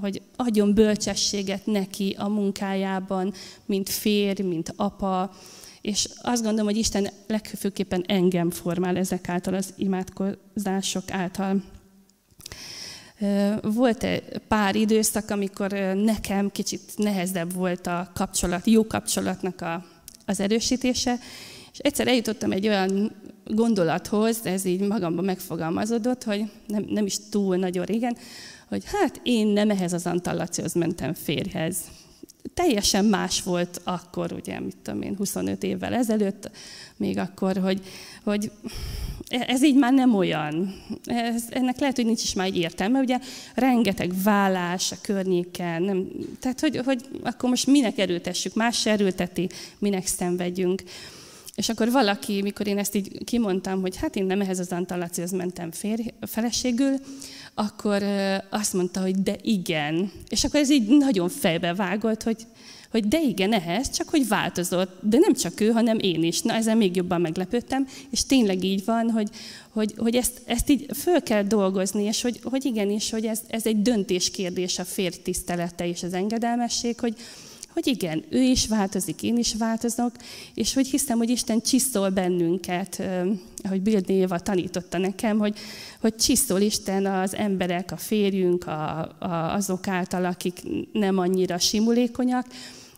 [0.00, 3.32] hogy adjon bölcsességet neki a munkájában,
[3.66, 5.30] mint férj, mint apa,
[5.86, 11.62] és azt gondolom, hogy Isten legfőképpen engem formál ezek által, az imádkozások által.
[13.62, 19.84] Volt egy pár időszak, amikor nekem kicsit nehezebb volt a kapcsolat, jó kapcsolatnak a,
[20.24, 21.18] az erősítése,
[21.72, 27.56] és egyszer eljutottam egy olyan gondolathoz, ez így magamban megfogalmazódott, hogy nem, nem is túl
[27.56, 28.16] nagyon régen,
[28.68, 31.76] hogy hát én nem ehhez az Antallacióhoz mentem férjhez.
[32.54, 36.50] Teljesen más volt akkor, ugye, mit tudom én, 25 évvel ezelőtt,
[36.96, 37.80] még akkor, hogy,
[38.24, 38.50] hogy
[39.28, 40.82] ez így már nem olyan.
[41.04, 43.00] Ez, ennek lehet, hogy nincs is már egy értelme.
[43.00, 43.18] Ugye
[43.54, 46.08] rengeteg vállás a környéken, nem,
[46.40, 50.82] tehát hogy, hogy akkor most minek erőtessük, más erőlteti, minek szenvedjünk.
[51.56, 55.32] És akkor valaki, mikor én ezt így kimondtam, hogy hát én nem ehhez az antalációhoz
[55.32, 56.94] mentem férj, feleségül,
[57.54, 58.02] akkor
[58.50, 60.12] azt mondta, hogy de igen.
[60.28, 62.46] És akkor ez így nagyon fejbe vágolt, hogy
[62.90, 64.98] hogy de igen, ehhez, csak hogy változott.
[65.02, 66.42] De nem csak ő, hanem én is.
[66.42, 69.28] Na, ezen még jobban meglepődtem, és tényleg így van, hogy,
[69.70, 73.66] hogy, hogy ezt, ezt így föl kell dolgozni, és hogy, hogy igenis, hogy ez, ez
[73.66, 77.16] egy döntéskérdés a férj tisztelete és az engedelmesség, hogy,
[77.76, 80.12] hogy igen, ő is változik, én is változok,
[80.54, 83.02] és hogy hiszem, hogy Isten csiszol bennünket,
[83.62, 85.58] ahogy Bill Néva tanította nekem, hogy,
[86.00, 90.62] hogy csiszol Isten az emberek, a férjünk, a, a, azok által, akik
[90.92, 92.46] nem annyira simulékonyak,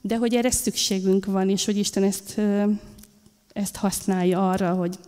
[0.01, 2.41] de hogy erre szükségünk van, és hogy Isten ezt,
[3.53, 4.99] ezt használja arra, hogy,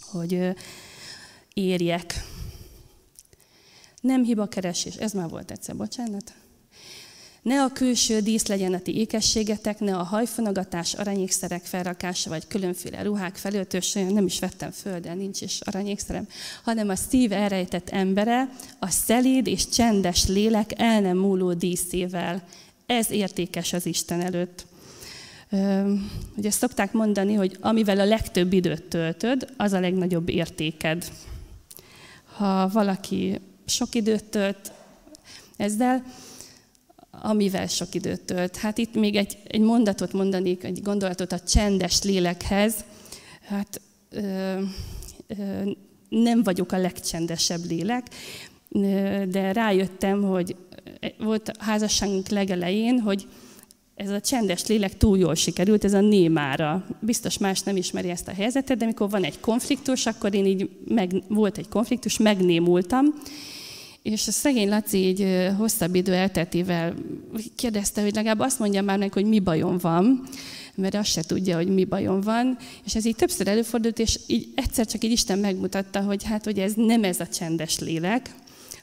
[0.00, 0.54] hogy
[1.54, 2.24] érjek.
[4.00, 6.34] Nem hibakeresés, ez már volt egyszer, bocsánat.
[7.42, 13.02] Ne a külső dísz legyen a ti ékességetek, ne a hajfonogatás, aranyékszerek felrakása, vagy különféle
[13.02, 16.28] ruhák felöltöse, nem is vettem föl, de nincs is aranyékszerem,
[16.64, 22.42] hanem a szív elrejtett embere, a szelíd és csendes lélek el nem múló díszével.
[22.86, 24.66] Ez értékes az Isten előtt.
[26.36, 31.12] Ugye szokták mondani, hogy amivel a legtöbb időt töltöd, az a legnagyobb értéked.
[32.36, 34.72] Ha valaki sok időt tölt
[35.56, 36.04] ezzel,
[37.20, 38.56] amivel sok időt tölt.
[38.56, 42.74] Hát itt még egy, egy mondatot mondanék, egy gondolatot a csendes lélekhez.
[43.42, 44.60] Hát ö,
[45.26, 45.70] ö,
[46.08, 48.06] nem vagyok a legcsendesebb lélek,
[49.28, 50.56] de rájöttem, hogy
[51.18, 53.26] volt a házasságunk legelején, hogy
[53.94, 56.86] ez a csendes lélek túl jól sikerült, ez a némára.
[57.00, 60.70] Biztos más nem ismeri ezt a helyzetet, de amikor van egy konfliktus, akkor én így,
[60.88, 63.06] meg, volt egy konfliktus, megnémultam,
[64.02, 66.94] és a szegény Laci így hosszabb idő elteltével
[67.56, 70.22] kérdezte, hogy legalább azt mondja már meg, hogy mi bajom van,
[70.74, 72.56] mert azt se tudja, hogy mi bajom van.
[72.84, 76.58] És ez így többször előfordult, és így egyszer csak így Isten megmutatta, hogy hát, hogy
[76.58, 78.34] ez nem ez a csendes lélek,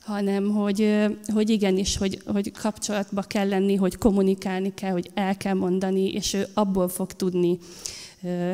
[0.01, 0.95] hanem hogy,
[1.33, 6.33] hogy igenis, hogy, hogy kapcsolatba kell lenni, hogy kommunikálni kell, hogy el kell mondani, és
[6.33, 7.57] ő abból fog tudni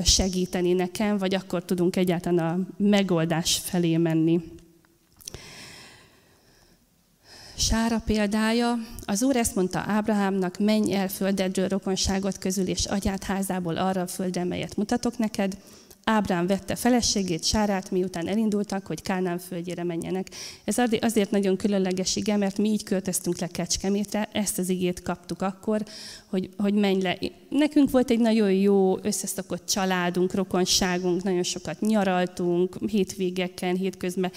[0.03, 4.41] segíteni nekem, vagy akkor tudunk egyáltalán a megoldás felé menni.
[7.57, 13.77] Sára példája, az Úr ezt mondta Ábrahámnak, menj el földedről rokonságot közül, és agyát házából
[13.77, 15.57] arra a földre, melyet mutatok neked.
[16.03, 20.27] Ábrám vette feleségét, Sárát, miután elindultak, hogy Kánán földjére menjenek.
[20.63, 25.41] Ez azért nagyon különleges ige, mert mi így költöztünk le Kecskemétre, ezt az igét kaptuk
[25.41, 25.83] akkor,
[26.25, 27.17] hogy, hogy menj le.
[27.49, 34.31] Nekünk volt egy nagyon jó összeszokott családunk, rokonságunk, nagyon sokat nyaraltunk, hétvégeken, hétközben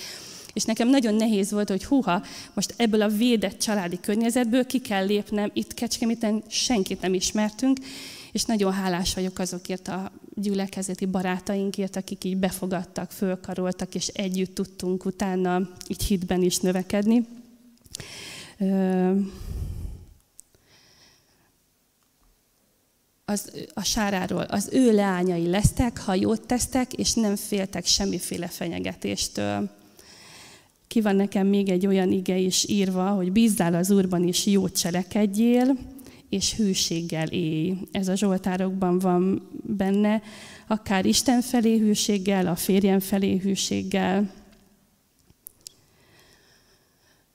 [0.59, 2.23] és nekem nagyon nehéz volt, hogy huha,
[2.55, 7.79] most ebből a védett családi környezetből ki kell lépnem, itt Kecskeméten senkit nem ismertünk,
[8.33, 15.05] és nagyon hálás vagyok azokért a gyülekezeti barátainkért, akik így befogadtak, fölkaroltak, és együtt tudtunk
[15.05, 17.27] utána így hitben is növekedni.
[23.25, 29.77] az, a sáráról, az ő leányai lesztek, ha jót tesztek, és nem féltek semmiféle fenyegetéstől.
[30.89, 34.79] Ki van nekem még egy olyan ige is írva, hogy bízzál az Úrban is jót
[34.79, 35.79] cselekedjél,
[36.29, 37.75] és hűséggel élj.
[37.93, 40.23] Ez a Zsoltárokban van benne,
[40.67, 44.31] akár Isten felé hűséggel, a férjem felé hűséggel.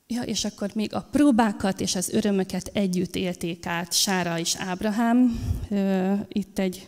[0.07, 5.39] Ja, és akkor még a próbákat és az örömöket együtt élték át Sára és Ábrahám.
[6.27, 6.87] Itt egy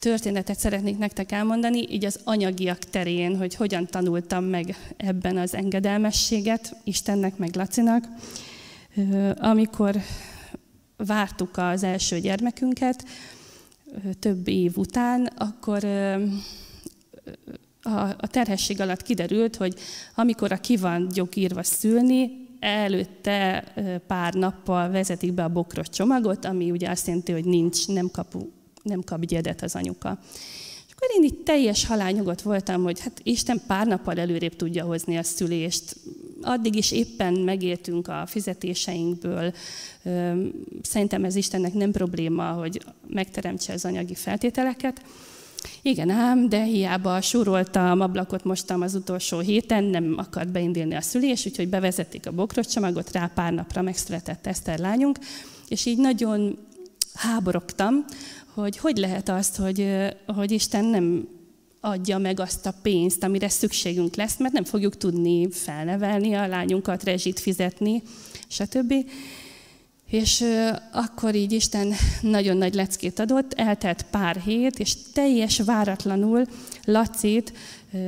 [0.00, 6.76] történetet szeretnék nektek elmondani, így az anyagiak terén, hogy hogyan tanultam meg ebben az engedelmességet
[6.84, 8.04] Istennek, meg Lacinak.
[9.36, 9.96] Amikor
[10.96, 13.04] vártuk az első gyermekünket,
[14.18, 15.84] több év után, akkor
[18.16, 19.74] a terhesség alatt kiderült, hogy
[20.14, 23.64] amikor a ki van gyógyírva szülni, előtte
[24.06, 28.48] pár nappal vezetik be a bokros csomagot, ami ugye azt jelenti, hogy nincs, nem kapu
[28.82, 30.18] nem kap gyedet az anyuka.
[30.86, 35.16] És akkor én itt teljes halányogot voltam, hogy hát Isten pár nappal előrébb tudja hozni
[35.16, 35.96] a szülést.
[36.42, 39.52] Addig is éppen megéltünk a fizetéseinkből.
[40.82, 45.02] Szerintem ez Istennek nem probléma, hogy megteremtse az anyagi feltételeket.
[45.82, 51.46] Igen ám, de hiába súroltam, ablakot mostam az utolsó héten, nem akart beindulni a szülés,
[51.46, 55.18] úgyhogy bevezették a bokros csomagot, rá pár napra megszületett Eszter lányunk,
[55.68, 56.58] és így nagyon
[57.14, 58.04] háborogtam,
[58.60, 59.86] hogy hogy lehet azt, hogy,
[60.26, 61.28] hogy Isten nem
[61.80, 67.02] adja meg azt a pénzt, amire szükségünk lesz, mert nem fogjuk tudni felnevelni a lányunkat,
[67.02, 68.02] rezsit fizetni,
[68.48, 68.94] stb.
[70.10, 70.44] És
[70.92, 76.46] akkor így Isten nagyon nagy leckét adott, eltelt pár hét, és teljes váratlanul
[76.84, 77.52] Lacit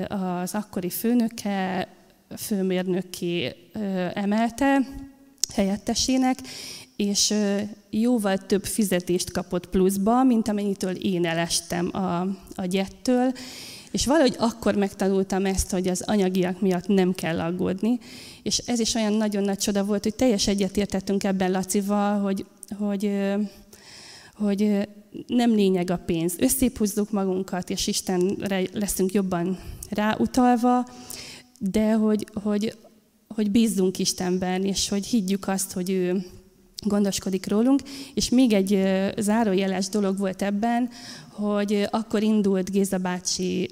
[0.08, 1.88] az akkori főnöke,
[2.36, 3.54] főmérnöki
[4.14, 4.86] emelte
[5.54, 6.38] helyettesének,
[6.96, 7.34] és
[7.90, 12.20] jóval több fizetést kapott pluszba, mint amennyitől én elestem a,
[12.54, 13.32] a gyettől,
[13.90, 17.98] és valahogy akkor megtanultam ezt, hogy az anyagiak miatt nem kell aggódni,
[18.42, 22.46] és ez is olyan nagyon nagy csoda volt, hogy teljes egyetértettünk ebben Lacival, hogy,
[22.78, 23.10] hogy,
[24.34, 24.88] hogy
[25.26, 26.34] nem lényeg a pénz.
[26.38, 29.58] Összépúzzuk magunkat, és Istenre leszünk jobban
[29.90, 30.86] ráutalva,
[31.58, 32.78] de hogy, hogy,
[33.28, 36.24] hogy bízzunk Istenben, és hogy higgyük azt, hogy ő
[36.82, 37.80] gondoskodik rólunk.
[38.14, 38.82] És még egy
[39.18, 40.90] zárójeles dolog volt ebben,
[41.28, 43.70] hogy akkor indult Géza bácsi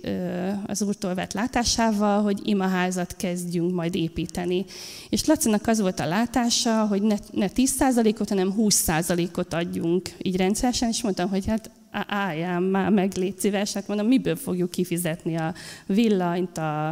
[0.66, 4.64] az úrtól vett látásával, hogy imaházat kezdjünk majd építeni.
[5.08, 10.88] És Lacinak az volt a látása, hogy ne, ne 10%-ot, hanem 20%-ot adjunk így rendszeresen,
[10.88, 11.70] és mondtam, hogy hát
[12.06, 15.54] álljál már meg, légy szíves, hát mondom, miből fogjuk kifizetni a
[15.86, 16.90] villanyt, a,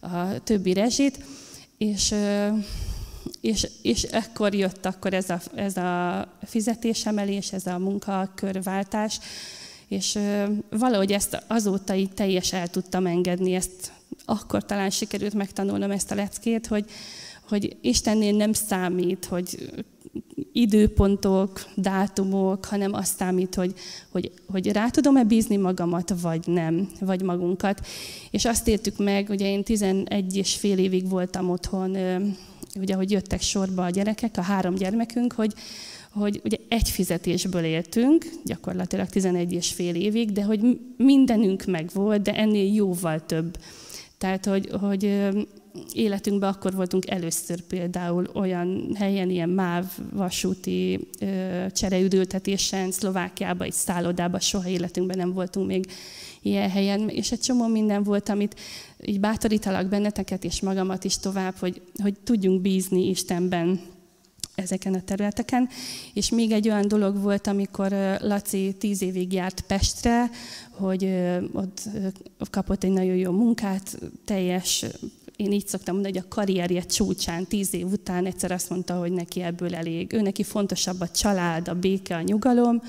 [0.00, 1.24] a többi rezsit.
[1.78, 2.14] És
[3.40, 9.18] és, és ekkor jött akkor ez a, ez a fizetésemelés, ez a munkakörváltás,
[9.88, 10.18] és
[10.70, 13.92] valahogy ezt azóta így teljes el tudtam engedni, ezt
[14.24, 16.84] akkor talán sikerült megtanulnom ezt a leckét, hogy,
[17.48, 19.72] hogy Istennél nem számít, hogy
[20.52, 23.74] időpontok, dátumok, hanem azt számít, hogy,
[24.10, 27.86] hogy, hogy rá tudom-e bízni magamat, vagy nem, vagy magunkat.
[28.30, 31.96] És azt értük meg, ugye én 11 és fél évig voltam otthon,
[32.80, 35.52] ugye, hogy jöttek sorba a gyerekek, a három gyermekünk, hogy,
[36.12, 40.60] hogy ugye egy fizetésből éltünk, gyakorlatilag 11 és fél évig, de hogy
[40.96, 43.56] mindenünk megvolt, de ennél jóval több.
[44.18, 45.28] Tehát, hogy, hogy
[45.92, 51.08] életünkben akkor voltunk először például olyan helyen, ilyen MÁV vasúti
[51.72, 55.86] csereüdültetésen, Szlovákiában, egy szállodában, soha életünkben nem voltunk még
[56.42, 58.60] ilyen helyen, és egy csomó minden volt, amit
[59.04, 63.80] így bátorítalak benneteket és magamat is tovább, hogy, hogy tudjunk bízni Istenben
[64.54, 65.68] ezeken a területeken.
[66.14, 67.90] És még egy olyan dolog volt, amikor
[68.20, 70.30] Laci tíz évig járt Pestre,
[70.70, 71.04] hogy
[71.52, 71.82] ott
[72.50, 74.84] kapott egy nagyon jó munkát, teljes
[75.38, 79.12] én így szoktam mondani, hogy a karrierje csúcsán, tíz év után egyszer azt mondta, hogy
[79.12, 80.12] neki ebből elég.
[80.12, 82.82] Ő neki fontosabb a család, a béke, a nyugalom,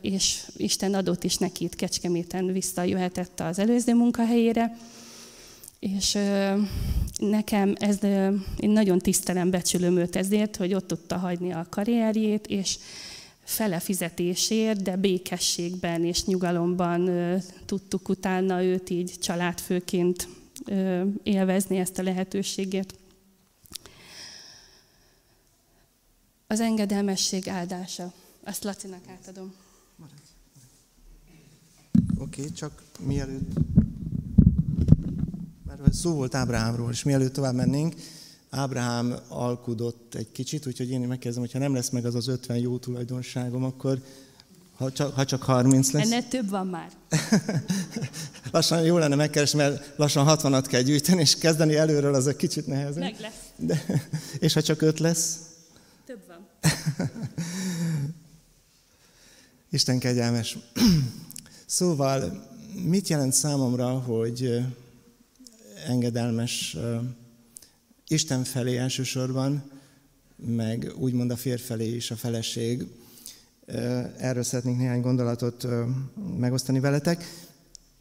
[0.00, 4.76] és Isten adott is neki itt Kecskeméten visszajöhetett az előző munkahelyére.
[5.78, 6.18] És
[7.16, 8.02] nekem ez,
[8.56, 12.78] én nagyon tisztelem, becsülöm őt ezért, hogy ott tudta hagyni a karrierjét, és
[13.44, 17.10] fele fizetésért, de békességben és nyugalomban
[17.66, 20.28] tudtuk utána őt így családfőként
[21.22, 22.94] élvezni ezt a lehetőséget.
[26.46, 28.12] Az engedelmesség áldása.
[28.50, 29.54] Azt Lacinak átadom.
[32.18, 33.48] Oké, okay, csak mielőtt,
[35.66, 37.94] mert szó volt Ábrahámról, és mielőtt tovább mennénk,
[38.50, 42.78] Ábrahám alkudott egy kicsit, úgyhogy én megkezdem, hogyha nem lesz meg az az 50 jó
[42.78, 44.02] tulajdonságom, akkor
[44.76, 46.10] ha csak, ha csak 30 lesz.
[46.10, 46.90] Ennél több van már.
[48.52, 52.66] lassan jó lenne megkeresni, mert lassan 60-at kell gyűjteni, és kezdeni előről az egy kicsit
[52.66, 53.02] nehezebb.
[53.02, 53.52] Meg lesz.
[53.56, 53.84] De,
[54.46, 55.38] és ha csak 5 lesz?
[56.06, 56.48] Több van.
[59.70, 60.58] Isten kegyelmes.
[61.66, 62.48] Szóval
[62.84, 64.64] mit jelent számomra, hogy
[65.86, 66.76] engedelmes
[68.08, 69.70] Isten felé elsősorban,
[70.36, 72.86] meg úgymond a férj felé is a feleség.
[74.16, 75.66] Erről szeretnék néhány gondolatot
[76.38, 77.24] megosztani veletek.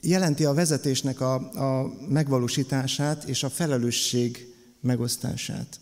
[0.01, 1.33] Jelenti a vezetésnek a,
[1.81, 5.79] a megvalósítását és a felelősség megosztását.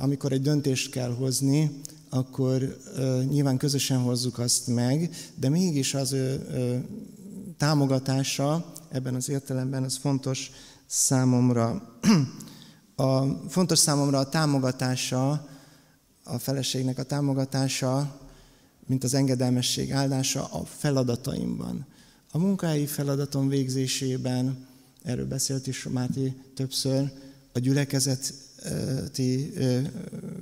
[0.00, 1.80] Amikor egy döntést kell hozni,
[2.14, 2.76] akkor
[3.28, 6.46] nyilván közösen hozzuk azt meg, de mégis az ő
[7.56, 10.50] támogatása ebben az értelemben az fontos
[10.86, 11.82] számomra.
[12.96, 15.48] A, fontos számomra a támogatása,
[16.24, 18.20] a feleségnek a támogatása,
[18.86, 21.86] mint az engedelmesség áldása a feladataimban.
[22.30, 24.66] A munkai feladatom végzésében,
[25.02, 27.12] erről beszélt is Máté többször,
[27.52, 29.52] a gyülekezeti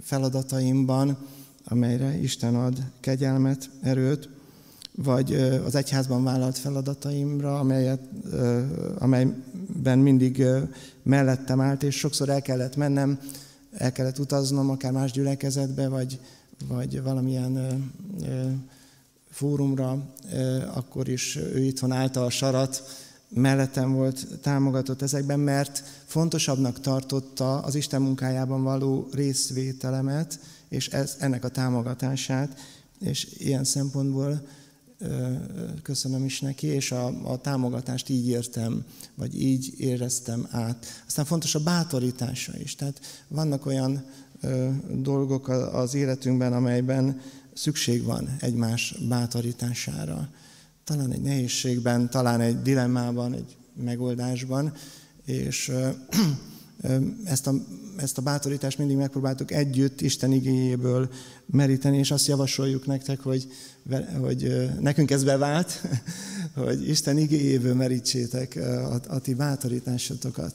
[0.02, 1.18] feladataimban,
[1.64, 4.28] amelyre Isten ad kegyelmet, erőt,
[4.94, 5.32] vagy
[5.64, 8.00] az egyházban vállalt feladataimra, amelyet,
[8.98, 10.44] amelyben mindig
[11.02, 13.18] mellettem állt, és sokszor el kellett mennem,
[13.72, 16.18] el kellett utaznom, akár más gyülekezetbe, vagy
[16.68, 17.82] vagy valamilyen
[19.30, 19.98] fórumra,
[20.74, 22.82] akkor is ő itthon állta a sarat,
[23.28, 30.38] mellettem volt, támogatott ezekben, mert fontosabbnak tartotta az Isten munkájában való részvételemet,
[30.72, 32.60] és ez, ennek a támogatását,
[33.00, 34.42] és ilyen szempontból
[35.82, 40.86] köszönöm is neki, és a, a támogatást így értem, vagy így éreztem át.
[41.06, 42.74] Aztán fontos a bátorítása is.
[42.74, 44.04] Tehát vannak olyan
[44.40, 47.20] ö, dolgok az életünkben, amelyben
[47.54, 50.28] szükség van egymás bátorítására.
[50.84, 54.72] Talán egy nehézségben, talán egy dilemmában, egy megoldásban,
[55.24, 55.88] és ö,
[56.80, 57.52] ö, ezt a,
[57.96, 61.10] ezt a bátorítást mindig megpróbáltuk együtt Isten igényéből
[61.46, 63.48] meríteni, és azt javasoljuk nektek, hogy
[64.20, 65.80] hogy nekünk ez bevált,
[66.54, 70.54] hogy Isten igéjéből merítsétek a, a ti bátorításotokat.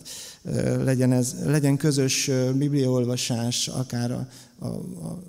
[0.84, 4.28] Legyen, ez, legyen közös bibliaolvasás, akár a,
[4.60, 5.24] a, a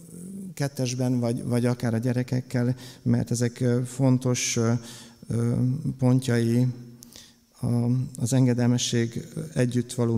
[0.55, 4.59] kettesben, vagy, vagy akár a gyerekekkel, mert ezek fontos
[5.99, 6.67] pontjai
[8.17, 10.17] az engedelmesség együtt való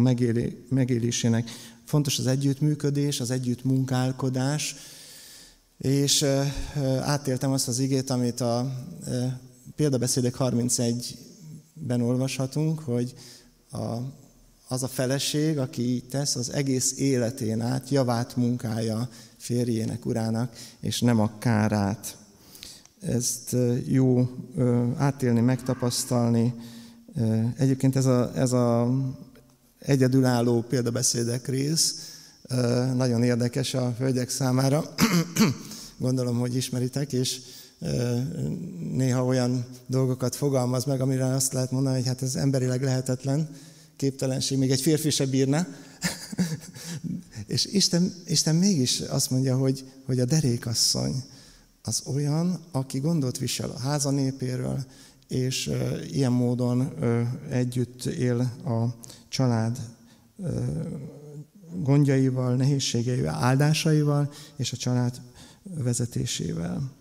[0.68, 1.50] megélésének.
[1.90, 4.74] Fontos az együttműködés, az együttmunkálkodás,
[5.78, 6.24] és
[7.00, 8.72] átéltem azt az igét, amit a
[9.76, 13.14] példabeszédek 31-ben olvashatunk, hogy
[13.70, 13.96] a,
[14.68, 21.00] az a feleség, aki így tesz, az egész életén át javát munkája férjének, urának, és
[21.00, 22.16] nem a kárát.
[23.00, 24.30] Ezt jó
[24.96, 26.54] átélni, megtapasztalni.
[27.56, 28.94] Egyébként ez a, ez a
[29.80, 31.94] egyedülálló példabeszédek rész.
[32.94, 34.94] Nagyon érdekes a hölgyek számára.
[35.98, 37.40] Gondolom, hogy ismeritek, és
[38.92, 43.48] néha olyan dolgokat fogalmaz meg, amire azt lehet mondani, hogy hát ez emberileg lehetetlen,
[43.96, 45.66] képtelenség, még egy férfi se bírna.
[47.46, 51.24] és Isten, Isten mégis azt mondja, hogy, hogy a derékasszony
[51.82, 54.84] az olyan, aki gondot visel a háza népéről,
[55.30, 55.70] és
[56.10, 56.92] ilyen módon
[57.50, 58.84] együtt él a
[59.28, 59.78] család
[61.74, 65.20] gondjaival, nehézségeivel, áldásaival, és a család
[65.62, 66.92] vezetésével.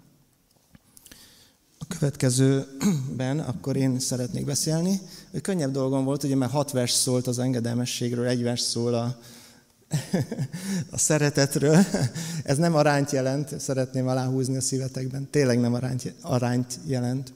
[1.77, 4.99] A következőben akkor én szeretnék beszélni.
[5.31, 9.19] Hogy könnyebb dolgom volt, ugye mert hat vers szólt az engedelmességről, egy vers szól a,
[10.91, 11.77] a szeretetről.
[12.43, 15.27] Ez nem arányt jelent, szeretném aláhúzni a szívetekben.
[15.29, 17.33] Tényleg nem arányt, arányt jelent.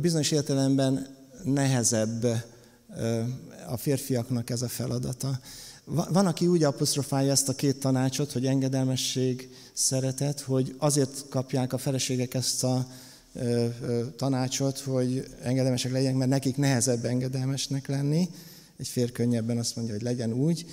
[0.00, 1.06] Bizonyos értelemben
[1.44, 2.24] nehezebb
[3.68, 5.40] a férfiaknak ez a feladata.
[5.84, 11.78] Van, aki úgy apostrofálja ezt a két tanácsot, hogy engedelmesség, szeretet, hogy azért kapják a
[11.78, 12.86] feleségek ezt a
[14.16, 18.28] tanácsot, hogy engedelmesek legyenek, mert nekik nehezebb engedelmesnek lenni.
[18.76, 20.66] Egy fér könnyebben azt mondja, hogy legyen úgy.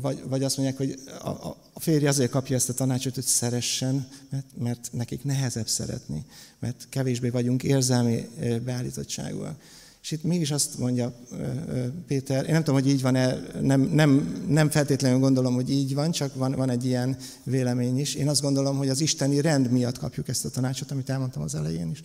[0.00, 1.28] Vagy, vagy azt mondják, hogy a,
[1.72, 6.24] a férj azért kapja ezt a tanácsot, hogy szeressen, mert, mert nekik nehezebb szeretni,
[6.58, 8.28] mert kevésbé vagyunk érzelmi
[8.64, 9.56] beállítottságúak.
[10.02, 11.14] És itt mégis azt mondja
[12.06, 16.10] Péter, én nem tudom, hogy így van-e, nem, nem, nem feltétlenül gondolom, hogy így van,
[16.10, 18.14] csak van, van egy ilyen vélemény is.
[18.14, 21.54] Én azt gondolom, hogy az isteni rend miatt kapjuk ezt a tanácsot, amit elmondtam az
[21.54, 22.02] elején is.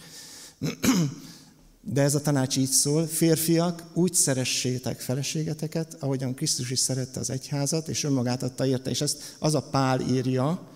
[1.93, 7.29] De ez a tanács így szól, férfiak, úgy szeressétek feleségeteket, ahogyan Krisztus is szerette az
[7.29, 8.89] egyházat, és önmagát adta érte.
[8.89, 10.67] És ezt az a Pál írja,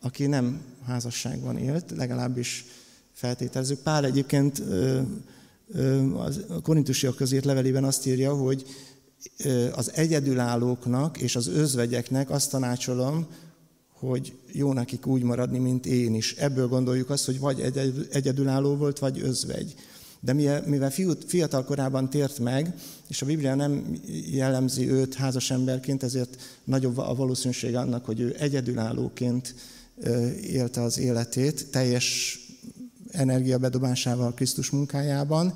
[0.00, 2.64] aki nem házasságban élt, legalábbis
[3.12, 3.78] feltételezzük.
[3.78, 4.62] Pál egyébként
[6.48, 8.64] a korintusiak közért levelében azt írja, hogy
[9.74, 13.26] az egyedülállóknak és az özvegyeknek azt tanácsolom,
[13.92, 16.34] hogy jó nekik úgy maradni, mint én is.
[16.34, 17.60] Ebből gondoljuk azt, hogy vagy
[18.10, 19.74] egyedülálló volt, vagy özvegy.
[20.24, 20.32] De
[20.66, 20.90] mivel
[21.26, 22.74] fiatal korában tért meg,
[23.08, 28.36] és a Biblia nem jellemzi őt házas emberként, ezért nagyobb a valószínűség annak, hogy ő
[28.38, 29.54] egyedülállóként
[30.42, 32.38] élte az életét, teljes
[33.10, 35.54] energiabedobásával Krisztus munkájában,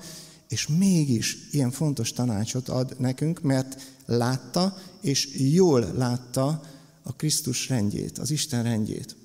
[0.49, 6.63] és mégis ilyen fontos tanácsot ad nekünk, mert látta, és jól látta
[7.03, 9.17] a Krisztus rendjét, az Isten rendjét.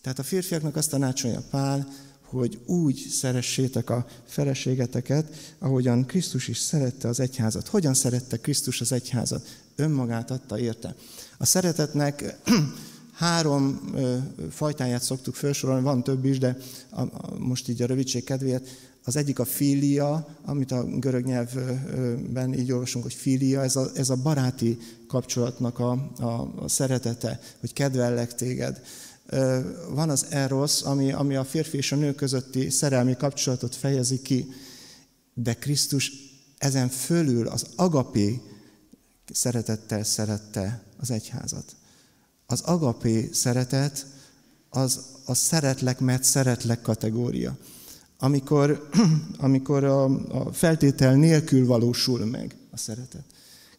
[0.00, 1.88] Tehát a férfiaknak azt tanácsolja Pál,
[2.30, 7.68] hogy úgy szeressétek a feleségeteket, ahogyan Krisztus is szerette az egyházat.
[7.68, 9.46] Hogyan szerette Krisztus az egyházat?
[9.76, 10.94] Önmagát adta érte.
[11.38, 12.36] A szeretetnek
[13.12, 13.80] három
[14.50, 16.56] fajtáját szoktuk felsorolni, van több is, de
[17.38, 18.68] most így a rövidség kedvéért.
[19.04, 24.10] Az egyik a filia, amit a görög nyelvben így olvasunk, hogy filia, ez a, ez
[24.10, 26.24] a baráti kapcsolatnak a, a,
[26.56, 28.80] a szeretete, hogy kedvellek téged.
[29.90, 34.46] Van az eros, ami, ami a férfi és a nő közötti szerelmi kapcsolatot fejezi ki,
[35.34, 36.12] de Krisztus
[36.58, 38.40] ezen fölül az agapé
[39.32, 41.76] szeretettel szerette az egyházat
[42.46, 44.06] Az agapé szeretet
[44.68, 47.56] az a szeretlek, mert szeretlek kategória.
[48.18, 48.88] Amikor,
[49.46, 53.24] amikor a, a feltétel nélkül valósul meg a szeretet.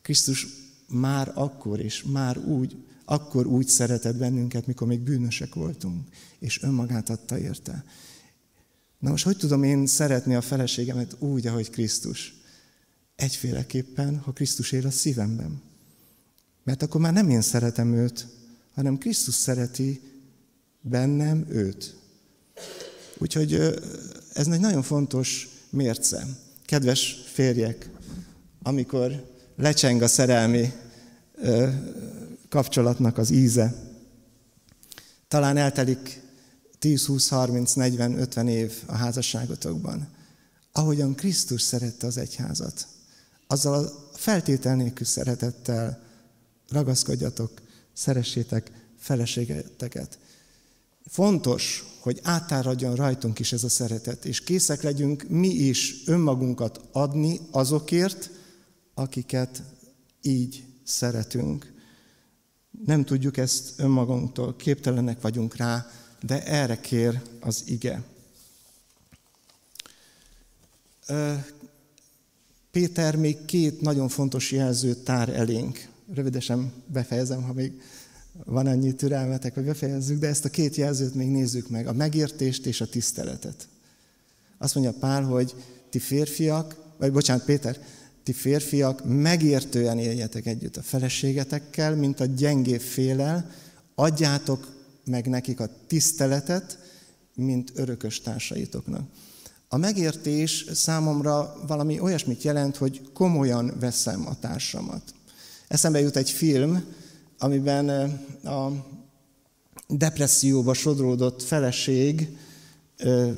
[0.02, 0.48] Krisztus
[0.88, 2.76] már akkor és már úgy,
[3.12, 6.08] akkor úgy szeretett bennünket, mikor még bűnösek voltunk,
[6.40, 7.84] és önmagát adta érte.
[9.00, 12.34] Na most hogy tudom én szeretni a feleségemet úgy, ahogy Krisztus?
[13.16, 15.62] Egyféleképpen, ha Krisztus él a szívemben.
[16.64, 18.28] Mert akkor már nem én szeretem őt,
[18.74, 20.02] hanem Krisztus szereti
[20.82, 21.96] bennem őt.
[23.18, 23.54] Úgyhogy
[24.34, 26.28] ez egy nagyon fontos mérce.
[26.66, 27.90] Kedves férjek,
[28.62, 30.72] amikor lecseng a szerelmi
[32.50, 33.76] kapcsolatnak az íze,
[35.28, 36.22] talán eltelik
[36.80, 40.08] 10, 20, 30, 40, 50 év a házasságotokban,
[40.72, 42.88] ahogyan Krisztus szerette az egyházat,
[43.48, 46.04] azzal a feltétel nélkül szeretettel
[46.70, 47.52] ragaszkodjatok,
[47.94, 50.20] szeressétek feleségeteket.
[51.06, 57.40] Fontos, hogy átáradjon rajtunk is ez a szeretet, és készek legyünk mi is önmagunkat adni
[57.52, 58.30] azokért,
[58.94, 59.64] akiket
[60.22, 61.79] így szeretünk.
[62.86, 65.92] Nem tudjuk ezt önmagunktól, képtelenek vagyunk rá,
[66.22, 68.04] de erre kér az ige.
[72.72, 75.88] Péter még két nagyon fontos jelzőt tár elénk.
[76.14, 77.82] Rövidesen befejezem, ha még
[78.46, 82.66] van annyi türelmetek, hogy befejezzük, de ezt a két jelzőt még nézzük meg, a megértést
[82.66, 83.68] és a tiszteletet.
[84.58, 85.56] Azt mondja Pál, hogy
[85.90, 87.78] ti férfiak, vagy bocsánat, Péter,
[88.24, 93.52] ti férfiak megértően éljetek együtt a feleségetekkel, mint a gyengébb félel,
[93.96, 94.68] adjátok
[95.06, 96.80] meg nekik a tiszteletet,
[97.36, 99.10] mint örökös társaitoknak.
[99.68, 105.02] A megértés számomra valami olyasmit jelent, hogy komolyan veszem a társamat.
[105.68, 106.84] Eszembe jut egy film,
[107.38, 107.90] amiben
[108.44, 108.72] a
[109.88, 112.38] depresszióba sodródott feleség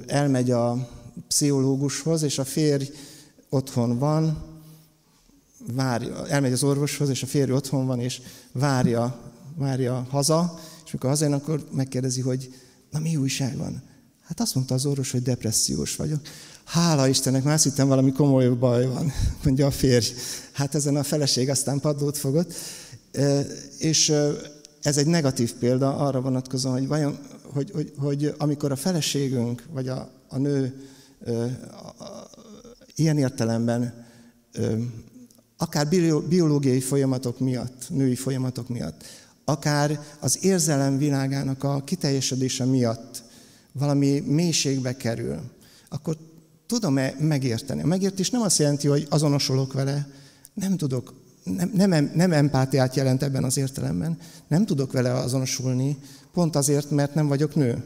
[0.08, 0.90] elmegy a
[1.28, 2.90] pszichológushoz, és a férj
[3.49, 4.51] otthon van,
[5.73, 8.21] várja, elmegy az orvoshoz, és a férj otthon van, és
[8.51, 9.19] várja,
[9.55, 12.53] várja haza, és amikor hazajön, akkor megkérdezi, hogy
[12.89, 13.81] na mi újság van?
[14.23, 16.19] Hát azt mondta az orvos, hogy depressziós vagyok.
[16.63, 19.11] Hála Istennek, már azt hittem valami komoly baj van,
[19.43, 20.13] mondja a férj.
[20.51, 22.53] Hát ezen a feleség aztán padlót fogott.
[23.77, 24.13] És
[24.81, 27.17] ez egy negatív példa arra vonatkozóan, hogy, vajon,
[27.53, 30.88] hogy, hogy, hogy amikor a feleségünk, vagy a, a nő
[31.71, 32.29] a, a,
[32.95, 34.05] ilyen értelemben
[35.61, 35.88] akár
[36.27, 39.03] biológiai folyamatok miatt, női folyamatok miatt,
[39.45, 43.23] akár az érzelem világának a kiteljesedése miatt
[43.71, 45.39] valami mélységbe kerül,
[45.89, 46.17] akkor
[46.67, 47.81] tudom-e megérteni?
[47.81, 50.07] A megértés nem azt jelenti, hogy azonosulok vele,
[50.53, 51.13] nem tudok,
[51.43, 54.17] nem, nem, nem empátiát jelent ebben az értelemben,
[54.47, 55.97] nem tudok vele azonosulni,
[56.33, 57.83] pont azért, mert nem vagyok nő.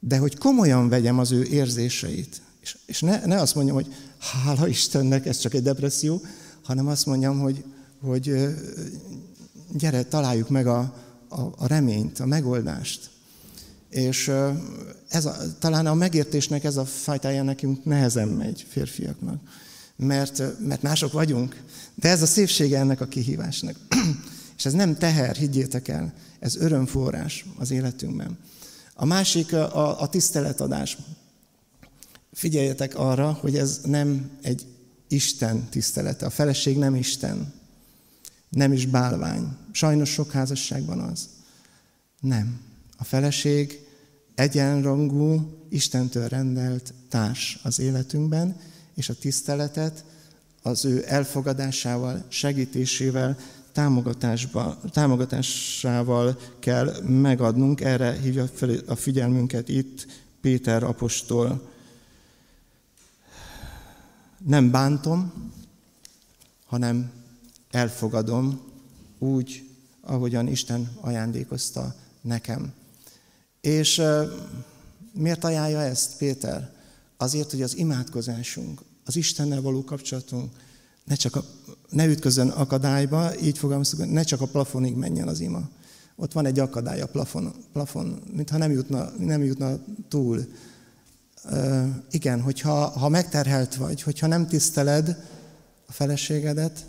[0.00, 4.68] De hogy komolyan vegyem az ő érzéseit, és, és ne, ne azt mondjam, hogy hála
[4.68, 6.20] Istennek, ez csak egy depresszió,
[6.64, 7.64] hanem azt mondjam, hogy,
[8.00, 8.54] hogy
[9.72, 10.78] gyere, találjuk meg a,
[11.28, 13.10] a, a reményt, a megoldást.
[13.88, 14.32] És
[15.08, 19.40] ez a, talán a megértésnek ez a fajtája nekünk nehezen megy férfiaknak,
[19.96, 21.62] mert, mert mások vagyunk,
[21.94, 23.76] de ez a szépsége ennek a kihívásnak.
[24.58, 28.38] És ez nem teher, higgyétek el, ez örömforrás az életünkben.
[28.94, 30.98] A másik a, a tiszteletadás.
[32.32, 34.66] Figyeljetek arra, hogy ez nem egy
[35.08, 36.26] Isten tisztelete.
[36.26, 37.52] A feleség nem Isten,
[38.48, 39.56] nem is bálvány.
[39.72, 41.28] Sajnos sok házasságban az.
[42.20, 42.60] Nem.
[42.96, 43.80] A feleség
[44.34, 48.56] egyenrangú, Istentől rendelt társ az életünkben,
[48.94, 50.04] és a tiszteletet
[50.62, 53.36] az ő elfogadásával, segítésével,
[54.92, 57.80] támogatásával kell megadnunk.
[57.80, 60.06] Erre hívja fel a figyelmünket itt
[60.40, 61.72] Péter apostol.
[64.46, 65.32] Nem bántom,
[66.66, 67.10] hanem
[67.70, 68.60] elfogadom
[69.18, 72.72] úgy, ahogyan Isten ajándékozta nekem.
[73.60, 74.02] És
[75.12, 76.72] miért ajánlja ezt Péter?
[77.16, 80.52] Azért, hogy az imádkozásunk, az Istennel való kapcsolatunk
[81.04, 81.44] ne csak a,
[81.88, 85.68] ne ütközön akadályba, így fogalmazunk, ne csak a plafonig menjen az ima.
[86.16, 90.46] Ott van egy akadály a plafon, plafon mintha nem jutna, nem jutna túl.
[92.10, 95.08] Igen, hogyha ha megterhelt vagy, hogyha nem tiszteled
[95.86, 96.84] a feleségedet,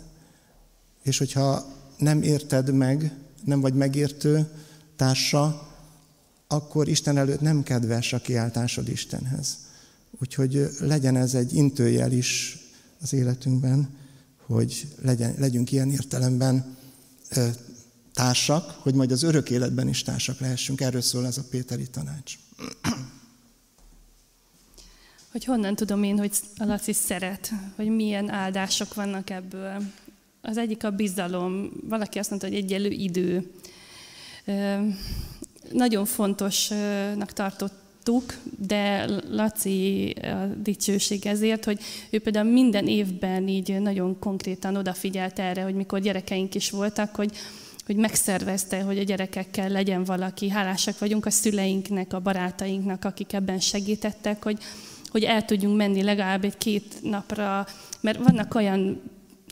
[1.02, 1.66] és hogyha
[1.98, 4.48] nem érted meg, nem vagy megértő
[4.96, 5.68] társa,
[6.48, 9.58] akkor Isten előtt nem kedves a kiáltásod Istenhez.
[10.20, 12.58] Úgyhogy legyen ez egy intőjel is
[13.00, 13.88] az életünkben,
[14.46, 16.76] hogy legyen, legyünk ilyen értelemben
[18.14, 20.80] társak, hogy majd az örök életben is társak lehessünk.
[20.80, 22.38] Erről szól ez a Péteri tanács.
[25.36, 29.82] Hogy honnan tudom én, hogy a Laci szeret, hogy milyen áldások vannak ebből.
[30.42, 31.70] Az egyik a bizalom.
[31.88, 33.50] Valaki azt mondta, hogy egyelő idő.
[35.72, 41.80] Nagyon fontosnak tartottuk, de Laci a dicsőség ezért, hogy
[42.10, 47.32] ő például minden évben így nagyon konkrétan odafigyelt erre, hogy mikor gyerekeink is voltak, hogy
[47.86, 50.48] hogy megszervezte, hogy a gyerekekkel legyen valaki.
[50.48, 54.58] Hálásak vagyunk a szüleinknek, a barátainknak, akik ebben segítettek, hogy,
[55.08, 57.66] hogy el tudjunk menni legalább egy-két napra,
[58.00, 59.02] mert vannak olyan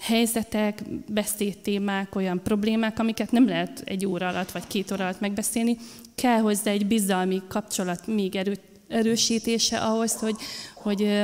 [0.02, 5.76] helyzetek, beszédtémák, olyan problémák, amiket nem lehet egy óra alatt vagy két óra alatt megbeszélni.
[6.14, 8.59] Kell hozzá egy bizalmi kapcsolat még erő,
[8.89, 10.36] erősítése ahhoz, hogy,
[10.74, 11.22] hogy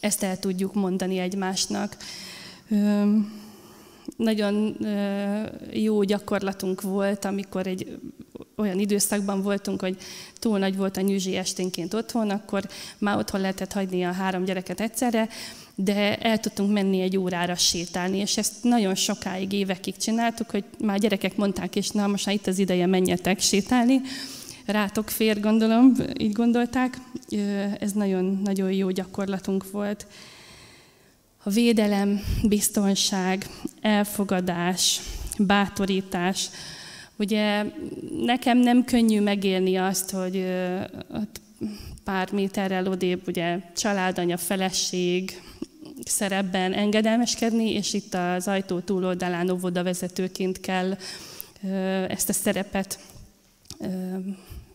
[0.00, 1.96] ezt el tudjuk mondani egymásnak
[4.16, 4.76] nagyon
[5.72, 7.98] jó gyakorlatunk volt, amikor egy
[8.56, 9.96] olyan időszakban voltunk, hogy
[10.38, 14.80] túl nagy volt a nyűzsi esténként otthon, akkor már otthon lehetett hagyni a három gyereket
[14.80, 15.28] egyszerre,
[15.74, 20.98] de el tudtunk menni egy órára sétálni, és ezt nagyon sokáig, évekig csináltuk, hogy már
[20.98, 24.00] gyerekek mondták, és na most már itt az ideje, menjetek sétálni.
[24.66, 26.98] Rátok fér, gondolom, így gondolták.
[27.80, 30.06] Ez nagyon-nagyon jó gyakorlatunk volt
[31.42, 33.46] a védelem, biztonság,
[33.80, 35.00] elfogadás,
[35.38, 36.50] bátorítás.
[37.16, 37.64] Ugye
[38.24, 40.46] nekem nem könnyű megélni azt, hogy
[42.04, 45.42] pár méterrel odébb ugye családanya, feleség
[46.04, 50.96] szerepben engedelmeskedni, és itt az ajtó túloldalán óvoda vezetőként kell
[52.08, 52.98] ezt a szerepet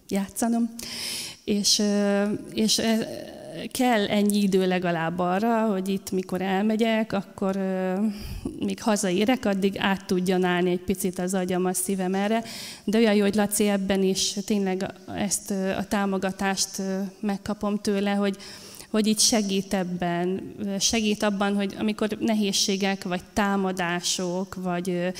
[0.09, 0.69] játszanom.
[1.43, 1.81] És,
[2.53, 2.81] és
[3.72, 7.56] kell ennyi idő legalább arra, hogy itt mikor elmegyek, akkor
[8.60, 12.44] még hazaérek, addig át tudjon állni egy picit az agyam, a szívem erre.
[12.84, 16.81] De olyan jó, hogy Laci ebben is tényleg ezt a támogatást
[17.19, 18.38] megkapom tőle, hogy,
[18.90, 25.14] hogy itt segít ebben, segít abban, hogy amikor nehézségek, vagy támadások, vagy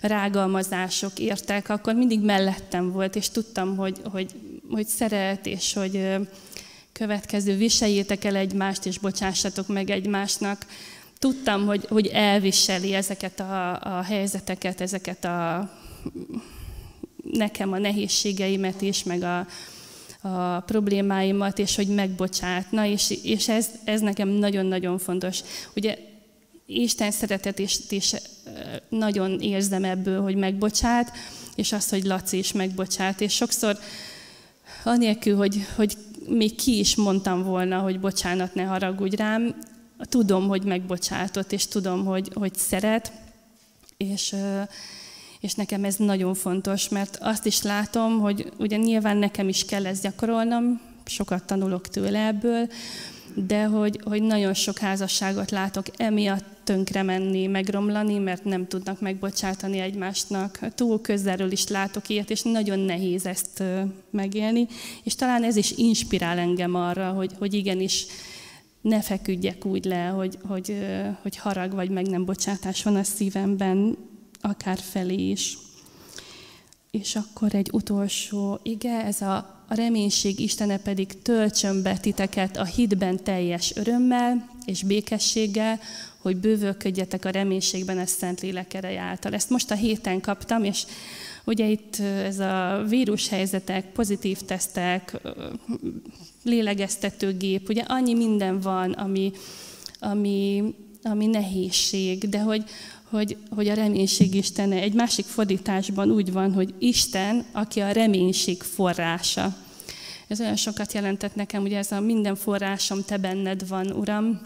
[0.00, 4.30] rágalmazások értek, akkor mindig mellettem volt, és tudtam, hogy, hogy,
[4.70, 6.16] hogy szeret, és hogy,
[6.92, 10.66] következő viseljétek el egymást, és bocsássatok meg egymásnak.
[11.18, 15.70] Tudtam, hogy, hogy elviseli ezeket a, a helyzeteket, ezeket a
[17.22, 19.46] nekem a nehézségeimet is, meg a,
[20.28, 25.40] a problémáimat, és hogy megbocsátna, és, és ez, ez nekem nagyon-nagyon fontos.
[25.76, 25.98] Ugye
[26.66, 28.14] Isten szeretet is, is
[28.88, 31.12] nagyon érzem ebből, hogy megbocsát,
[31.54, 33.78] és azt, hogy Laci is megbocsát, és sokszor
[34.84, 35.96] anélkül, hogy, hogy
[36.28, 39.54] még ki is mondtam volna, hogy bocsánat, ne haragudj rám,
[39.98, 43.12] tudom, hogy megbocsátott, és tudom, hogy, hogy szeret,
[43.96, 44.34] és,
[45.40, 49.86] és nekem ez nagyon fontos, mert azt is látom, hogy ugye nyilván nekem is kell
[49.86, 52.68] ezt gyakorolnom, sokat tanulok tőle ebből,
[53.34, 59.78] de hogy, hogy nagyon sok házasságot látok emiatt tönkre menni, megromlani, mert nem tudnak megbocsátani
[59.78, 60.58] egymásnak.
[60.74, 63.62] Túl közelről is látok ilyet, és nagyon nehéz ezt
[64.10, 64.66] megélni.
[65.02, 68.06] És talán ez is inspirál engem arra, hogy, hogy igenis
[68.80, 70.76] ne feküdjek úgy le, hogy, hogy,
[71.22, 73.96] hogy harag vagy meg nem bocsátás van a szívemben,
[74.40, 75.58] akár felé is.
[76.90, 82.64] És akkor egy utolsó, ige, ez a a reménység Istene pedig töltsön be titeket a
[82.64, 85.80] hitben teljes örömmel és békességgel,
[86.22, 89.34] hogy bővölködjetek a reménységben a Szent Lélek ereje által.
[89.34, 90.84] Ezt most a héten kaptam, és
[91.44, 95.20] ugye itt ez a vírushelyzetek, pozitív tesztek,
[96.44, 99.32] lélegeztetőgép, ugye annyi minden van, ami,
[99.98, 102.64] ami, ami nehézség, de hogy,
[103.10, 104.76] hogy, hogy a reménység Istene.
[104.76, 109.56] Egy másik fordításban úgy van, hogy Isten, aki a reménység forrása.
[110.28, 114.40] Ez olyan sokat jelentett nekem, ugye ez a minden forrásom te benned van, Uram,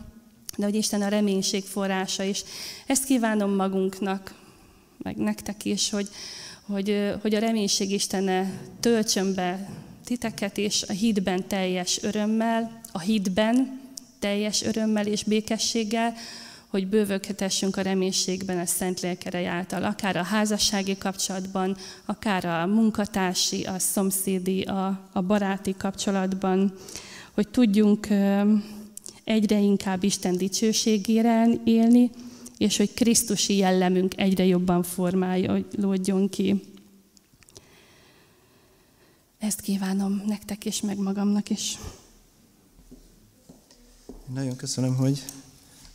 [0.56, 2.44] de hogy Isten a reménység forrása is.
[2.86, 4.34] Ezt kívánom magunknak,
[5.02, 6.08] meg nektek is, hogy,
[6.66, 8.50] hogy, hogy a reménység Istene
[8.80, 9.68] töltsön be
[10.04, 13.80] titeket, és a hídben teljes örömmel, a hídben
[14.18, 16.14] teljes örömmel és békességgel,
[16.66, 23.64] hogy bővölkedhessünk a reménységben a Szent Lélkerej által, akár a házassági kapcsolatban, akár a munkatársi,
[23.64, 26.72] a szomszédi, a, a baráti kapcsolatban,
[27.34, 28.08] hogy tudjunk
[29.26, 32.10] egyre inkább Isten dicsőségére élni,
[32.58, 36.62] és hogy Krisztusi jellemünk egyre jobban formálódjon ki.
[39.38, 41.78] Ezt kívánom nektek és meg magamnak is.
[44.34, 45.24] Nagyon köszönöm, hogy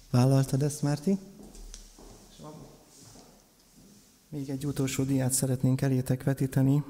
[0.09, 1.17] Vállaltad ezt, Márti?
[4.29, 6.83] Még egy utolsó diát szeretnénk elétek vetíteni,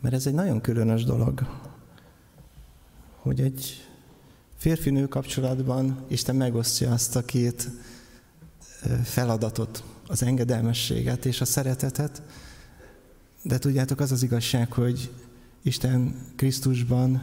[0.00, 1.46] mert ez egy nagyon különös dolog,
[3.16, 3.91] hogy egy
[4.62, 7.68] férfi-nő kapcsolatban Isten megosztja azt a két
[9.04, 12.22] feladatot, az engedelmességet és a szeretetet,
[13.42, 15.10] de tudjátok, az az igazság, hogy
[15.62, 17.22] Isten Krisztusban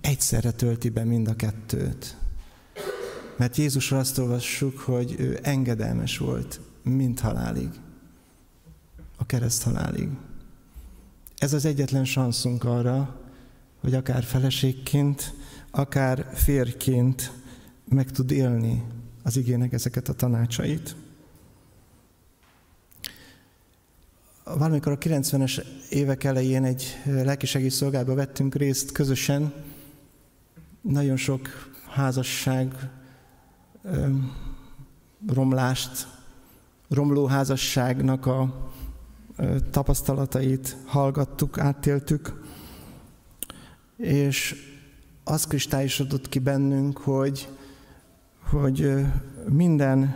[0.00, 2.16] egyszerre tölti be mind a kettőt.
[3.36, 7.68] Mert Jézusról azt olvassuk, hogy ő engedelmes volt mind halálig.
[9.16, 10.08] A kereszt halálig.
[11.38, 13.20] Ez az egyetlen sanszunk arra,
[13.80, 15.34] hogy akár feleségként,
[15.74, 17.32] akár férként
[17.84, 18.84] meg tud élni
[19.22, 20.96] az igének ezeket a tanácsait.
[24.44, 29.52] Valamikor a 90-es évek elején egy lelkisegély szolgálatba vettünk részt közösen.
[30.80, 31.48] Nagyon sok
[31.88, 32.90] házasság
[35.26, 36.08] romlást,
[36.88, 38.70] romló házasságnak a
[39.70, 42.42] tapasztalatait hallgattuk, áttéltük,
[43.96, 44.70] és
[45.24, 47.48] az kristályosodott ki bennünk, hogy,
[48.50, 48.94] hogy
[49.48, 50.14] minden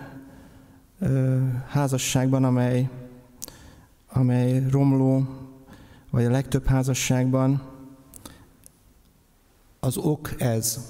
[1.69, 2.89] házasságban, amely,
[4.09, 5.27] amely romló,
[6.11, 7.63] vagy a legtöbb házasságban,
[9.81, 10.81] az ok ez,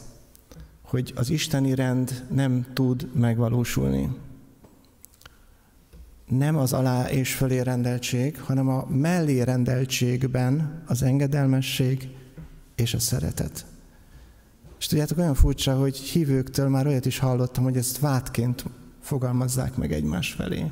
[0.82, 4.16] hogy az isteni rend nem tud megvalósulni.
[6.26, 12.09] Nem az alá és fölé rendeltség, hanem a mellé rendeltségben az engedelmesség
[12.74, 13.66] és a szeretet.
[14.78, 18.65] És tudjátok, olyan furcsa, hogy hívőktől már olyat is hallottam, hogy ezt vádként
[19.01, 20.70] fogalmazzák meg egymás felé.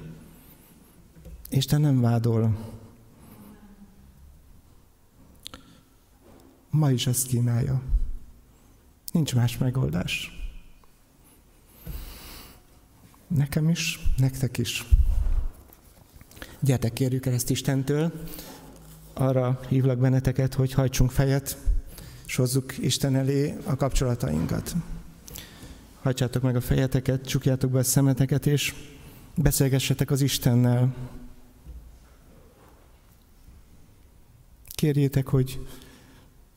[1.49, 2.57] Isten nem vádol.
[6.71, 7.83] Ma is ezt kínálja.
[9.13, 10.45] Nincs más megoldás.
[13.27, 14.87] Nekem is, nektek is.
[16.61, 18.13] Gyertek, kérjük el ezt Istentől.
[19.13, 21.59] Arra hívlak benneteket, hogy hajtsunk fejet,
[22.27, 24.75] és hozzuk Isten elé a kapcsolatainkat.
[26.03, 28.75] Hajtsátok meg a fejeteket, csukjátok be a szemeteket, és
[29.35, 30.95] beszélgessetek az Istennel.
[34.67, 35.67] Kérjétek, hogy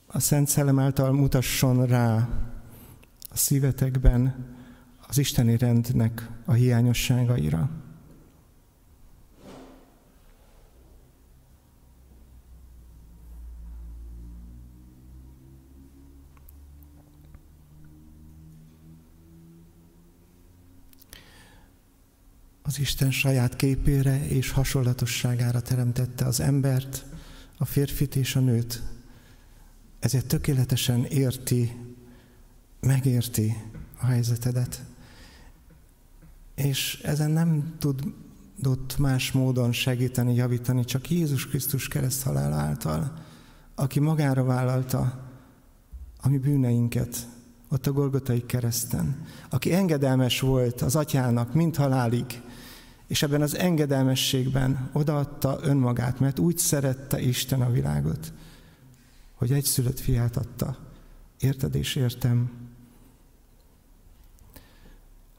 [0.07, 2.29] a Szent Szellem által mutasson rá
[3.29, 4.45] a szívetekben
[5.07, 7.69] az isteni rendnek a hiányosságaira.
[22.67, 27.05] Az Isten saját képére és hasonlatosságára teremtette az embert,
[27.57, 28.83] a férfit és a nőt.
[29.99, 31.75] Ezért tökéletesen érti,
[32.79, 33.57] megérti
[33.99, 34.83] a helyzetedet.
[36.55, 43.13] És ezen nem tudott más módon segíteni, javítani, csak Jézus Krisztus kereszt halál által,
[43.75, 45.29] aki magára vállalta
[46.21, 47.27] a mi bűneinket,
[47.69, 52.41] ott a Golgotai kereszten, aki engedelmes volt az atyának, mint halálig,
[53.07, 58.33] és ebben az engedelmességben odaadta önmagát, mert úgy szerette Isten a világot,
[59.35, 60.77] hogy egy szülött fiát adta.
[61.39, 62.51] Érted és értem?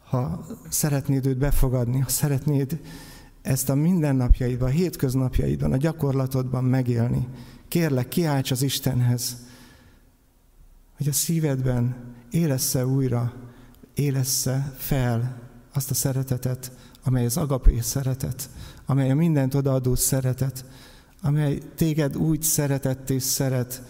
[0.05, 2.81] Ha szeretnéd őt befogadni, ha szeretnéd
[3.43, 7.29] ezt a mindennapjaidban, a hétköznapjaidban, a gyakorlatodban megélni,
[7.69, 9.37] kérlek, kiálts az Istenhez,
[10.97, 11.97] hogy a szívedben
[12.31, 13.33] élessze újra,
[13.95, 15.41] élessze fel
[15.73, 16.73] azt a szeretetet,
[17.05, 18.51] amely az agapé szeretet,
[18.87, 20.65] amely a mindent odaadó szeretet,
[21.23, 23.83] amely téged úgy szeretett és szeret,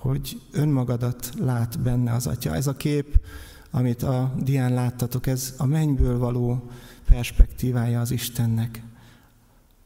[0.00, 2.54] hogy önmagadat lát benne az Atya.
[2.54, 3.20] Ez a kép,
[3.70, 6.70] amit a dián láttatok, ez a mennyből való
[7.08, 8.82] perspektívája az Istennek.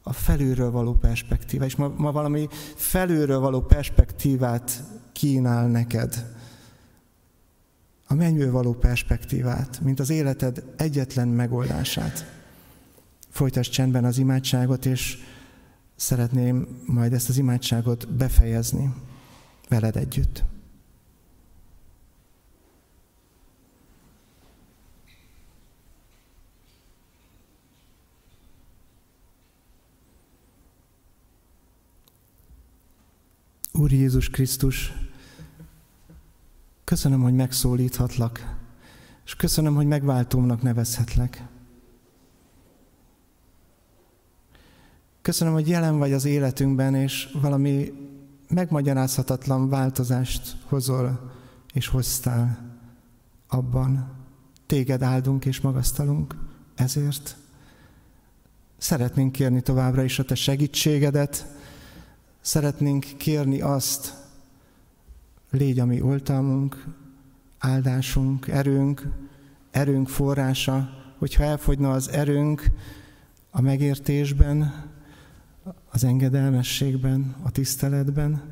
[0.02, 1.64] A felülről való perspektíva.
[1.64, 4.82] És ma, ma valami felülről való perspektívát
[5.12, 6.34] kínál neked.
[8.12, 12.42] A mennyből való perspektívát, mint az életed egyetlen megoldását.
[13.28, 15.18] Folytasd csendben az imádságot, és
[15.96, 18.94] szeretném majd ezt az imádságot befejezni
[19.68, 20.44] veled együtt.
[33.72, 34.92] Úr Jézus Krisztus,
[36.92, 38.56] köszönöm, hogy megszólíthatlak,
[39.24, 41.46] és köszönöm, hogy megváltómnak nevezhetlek.
[45.22, 47.92] Köszönöm, hogy jelen vagy az életünkben, és valami
[48.48, 51.32] megmagyarázhatatlan változást hozol
[51.72, 52.76] és hoztál
[53.48, 54.12] abban.
[54.66, 56.34] Téged áldunk és magasztalunk
[56.74, 57.36] ezért.
[58.78, 61.46] Szeretnénk kérni továbbra is a Te segítségedet,
[62.40, 64.21] szeretnénk kérni azt,
[65.52, 66.84] légy a mi oltalmunk,
[67.58, 69.08] áldásunk, erőnk,
[69.70, 70.88] erőnk forrása,
[71.18, 72.70] hogyha elfogyna az erőnk
[73.50, 74.90] a megértésben,
[75.90, 78.42] az engedelmességben, a tiszteletben,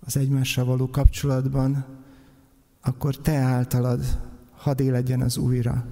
[0.00, 1.84] az egymással való kapcsolatban,
[2.80, 4.20] akkor Te általad
[4.54, 5.86] hadd éledjen az újra.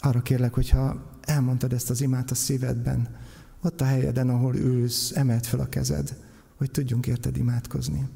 [0.00, 3.16] Arra kérlek, hogyha elmondtad ezt az imát a szívedben,
[3.62, 6.16] ott a helyeden, ahol ülsz, emelt fel a kezed,
[6.56, 8.08] hogy tudjunk érted imádkozni.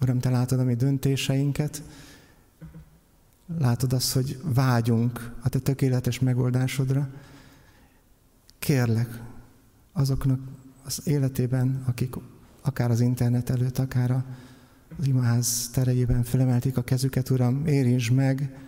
[0.00, 1.82] Uram, Te látod a mi döntéseinket,
[3.58, 7.08] látod azt, hogy vágyunk a Te tökéletes megoldásodra.
[8.58, 9.22] Kérlek
[9.92, 10.40] azoknak
[10.84, 12.14] az életében, akik
[12.60, 14.24] akár az internet előtt, akár
[14.98, 18.67] az imaház terejében felemelték a kezüket, Uram, érints meg,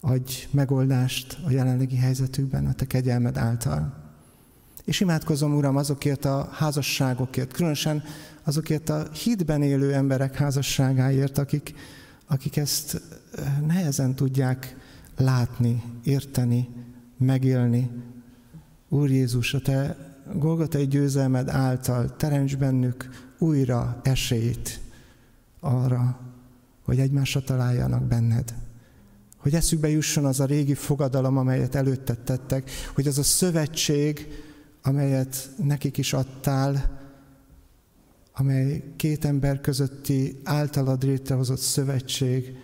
[0.00, 4.06] adj megoldást a jelenlegi helyzetükben a Te kegyelmed által.
[4.84, 8.02] És imádkozom, Uram, azokért a házasságokért, különösen
[8.44, 11.74] azokért a hitben élő emberek házasságáért, akik,
[12.26, 13.02] akik ezt
[13.34, 14.76] eh, nehezen tudják
[15.16, 16.68] látni, érteni,
[17.18, 17.90] megélni.
[18.88, 19.96] Úr Jézus, a Te
[20.34, 23.08] Golgotai győzelmed által teremts bennük
[23.38, 24.80] újra esélyt
[25.60, 26.20] arra,
[26.84, 28.54] hogy egymásra találjanak benned.
[29.48, 34.26] Hogy eszükbe jusson az a régi fogadalom, amelyet előtted tettek, hogy az a szövetség,
[34.82, 37.00] amelyet nekik is adtál,
[38.32, 42.56] amely két ember közötti általad létrehozott szövetség,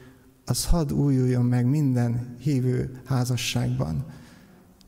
[0.44, 4.04] az hadd újuljon meg minden hívő házasságban.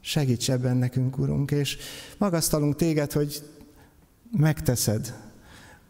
[0.01, 1.77] Segíts ebben nekünk, Urunk, és
[2.19, 3.43] magasztalunk téged, hogy
[4.33, 5.15] megteszed,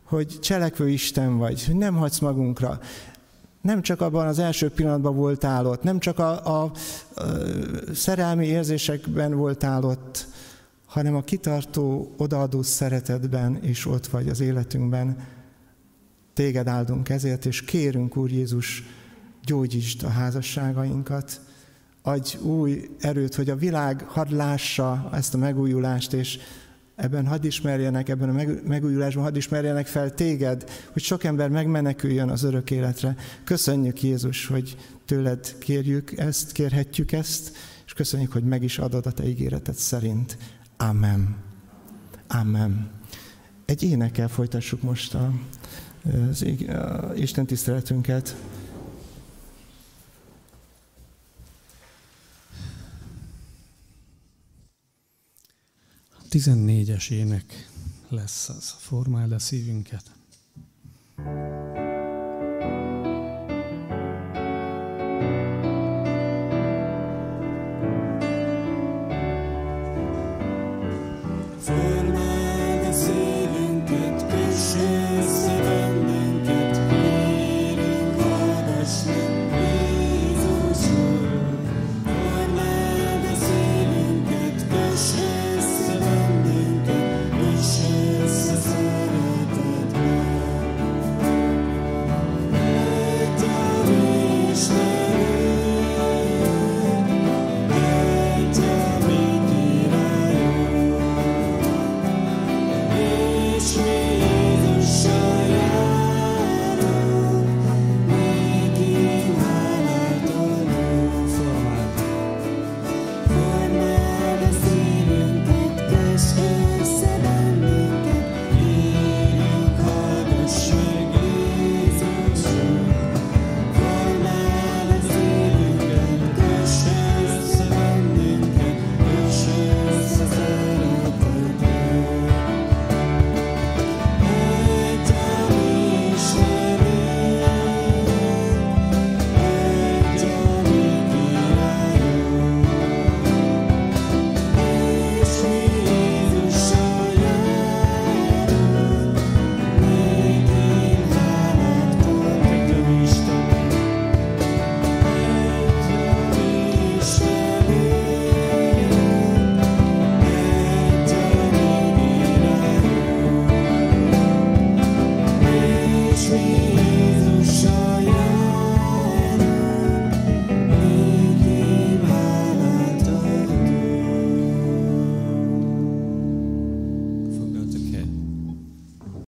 [0.05, 2.81] hogy cselekvő Isten vagy, hogy nem hagysz magunkra.
[3.67, 6.73] Nem csak abban az első pillanatban voltál ott, nem csak a, a, a
[7.95, 10.27] szerelmi érzésekben voltál ott,
[10.87, 15.17] hanem a kitartó, odaadó szeretetben is ott vagy az életünkben.
[16.35, 18.83] Téged áldunk ezért, és kérünk, Úr Jézus,
[19.45, 21.41] gyógyítsd a házasságainkat,
[22.03, 26.39] adj új erőt, hogy a világ hadd lássa ezt a megújulást, és
[26.97, 32.43] ebben hadd ismerjenek, ebben a megújulásban hadd ismerjenek fel téged, hogy sok ember megmeneküljön az
[32.43, 33.17] örök életre.
[33.45, 37.57] Köszönjük Jézus, hogy tőled kérjük ezt, kérhetjük ezt,
[37.87, 40.37] és köszönjük, hogy meg is adod a te ígéreted szerint.
[40.77, 41.37] Amen.
[42.29, 42.91] Amen.
[43.65, 45.33] Egy énekkel folytassuk most a,
[46.31, 48.37] az, a Isten tiszteletünket.
[56.31, 57.71] 14-es ének
[58.09, 58.75] lesz az.
[58.79, 60.03] Formáld a szívünket.
[61.17, 61.96] thank you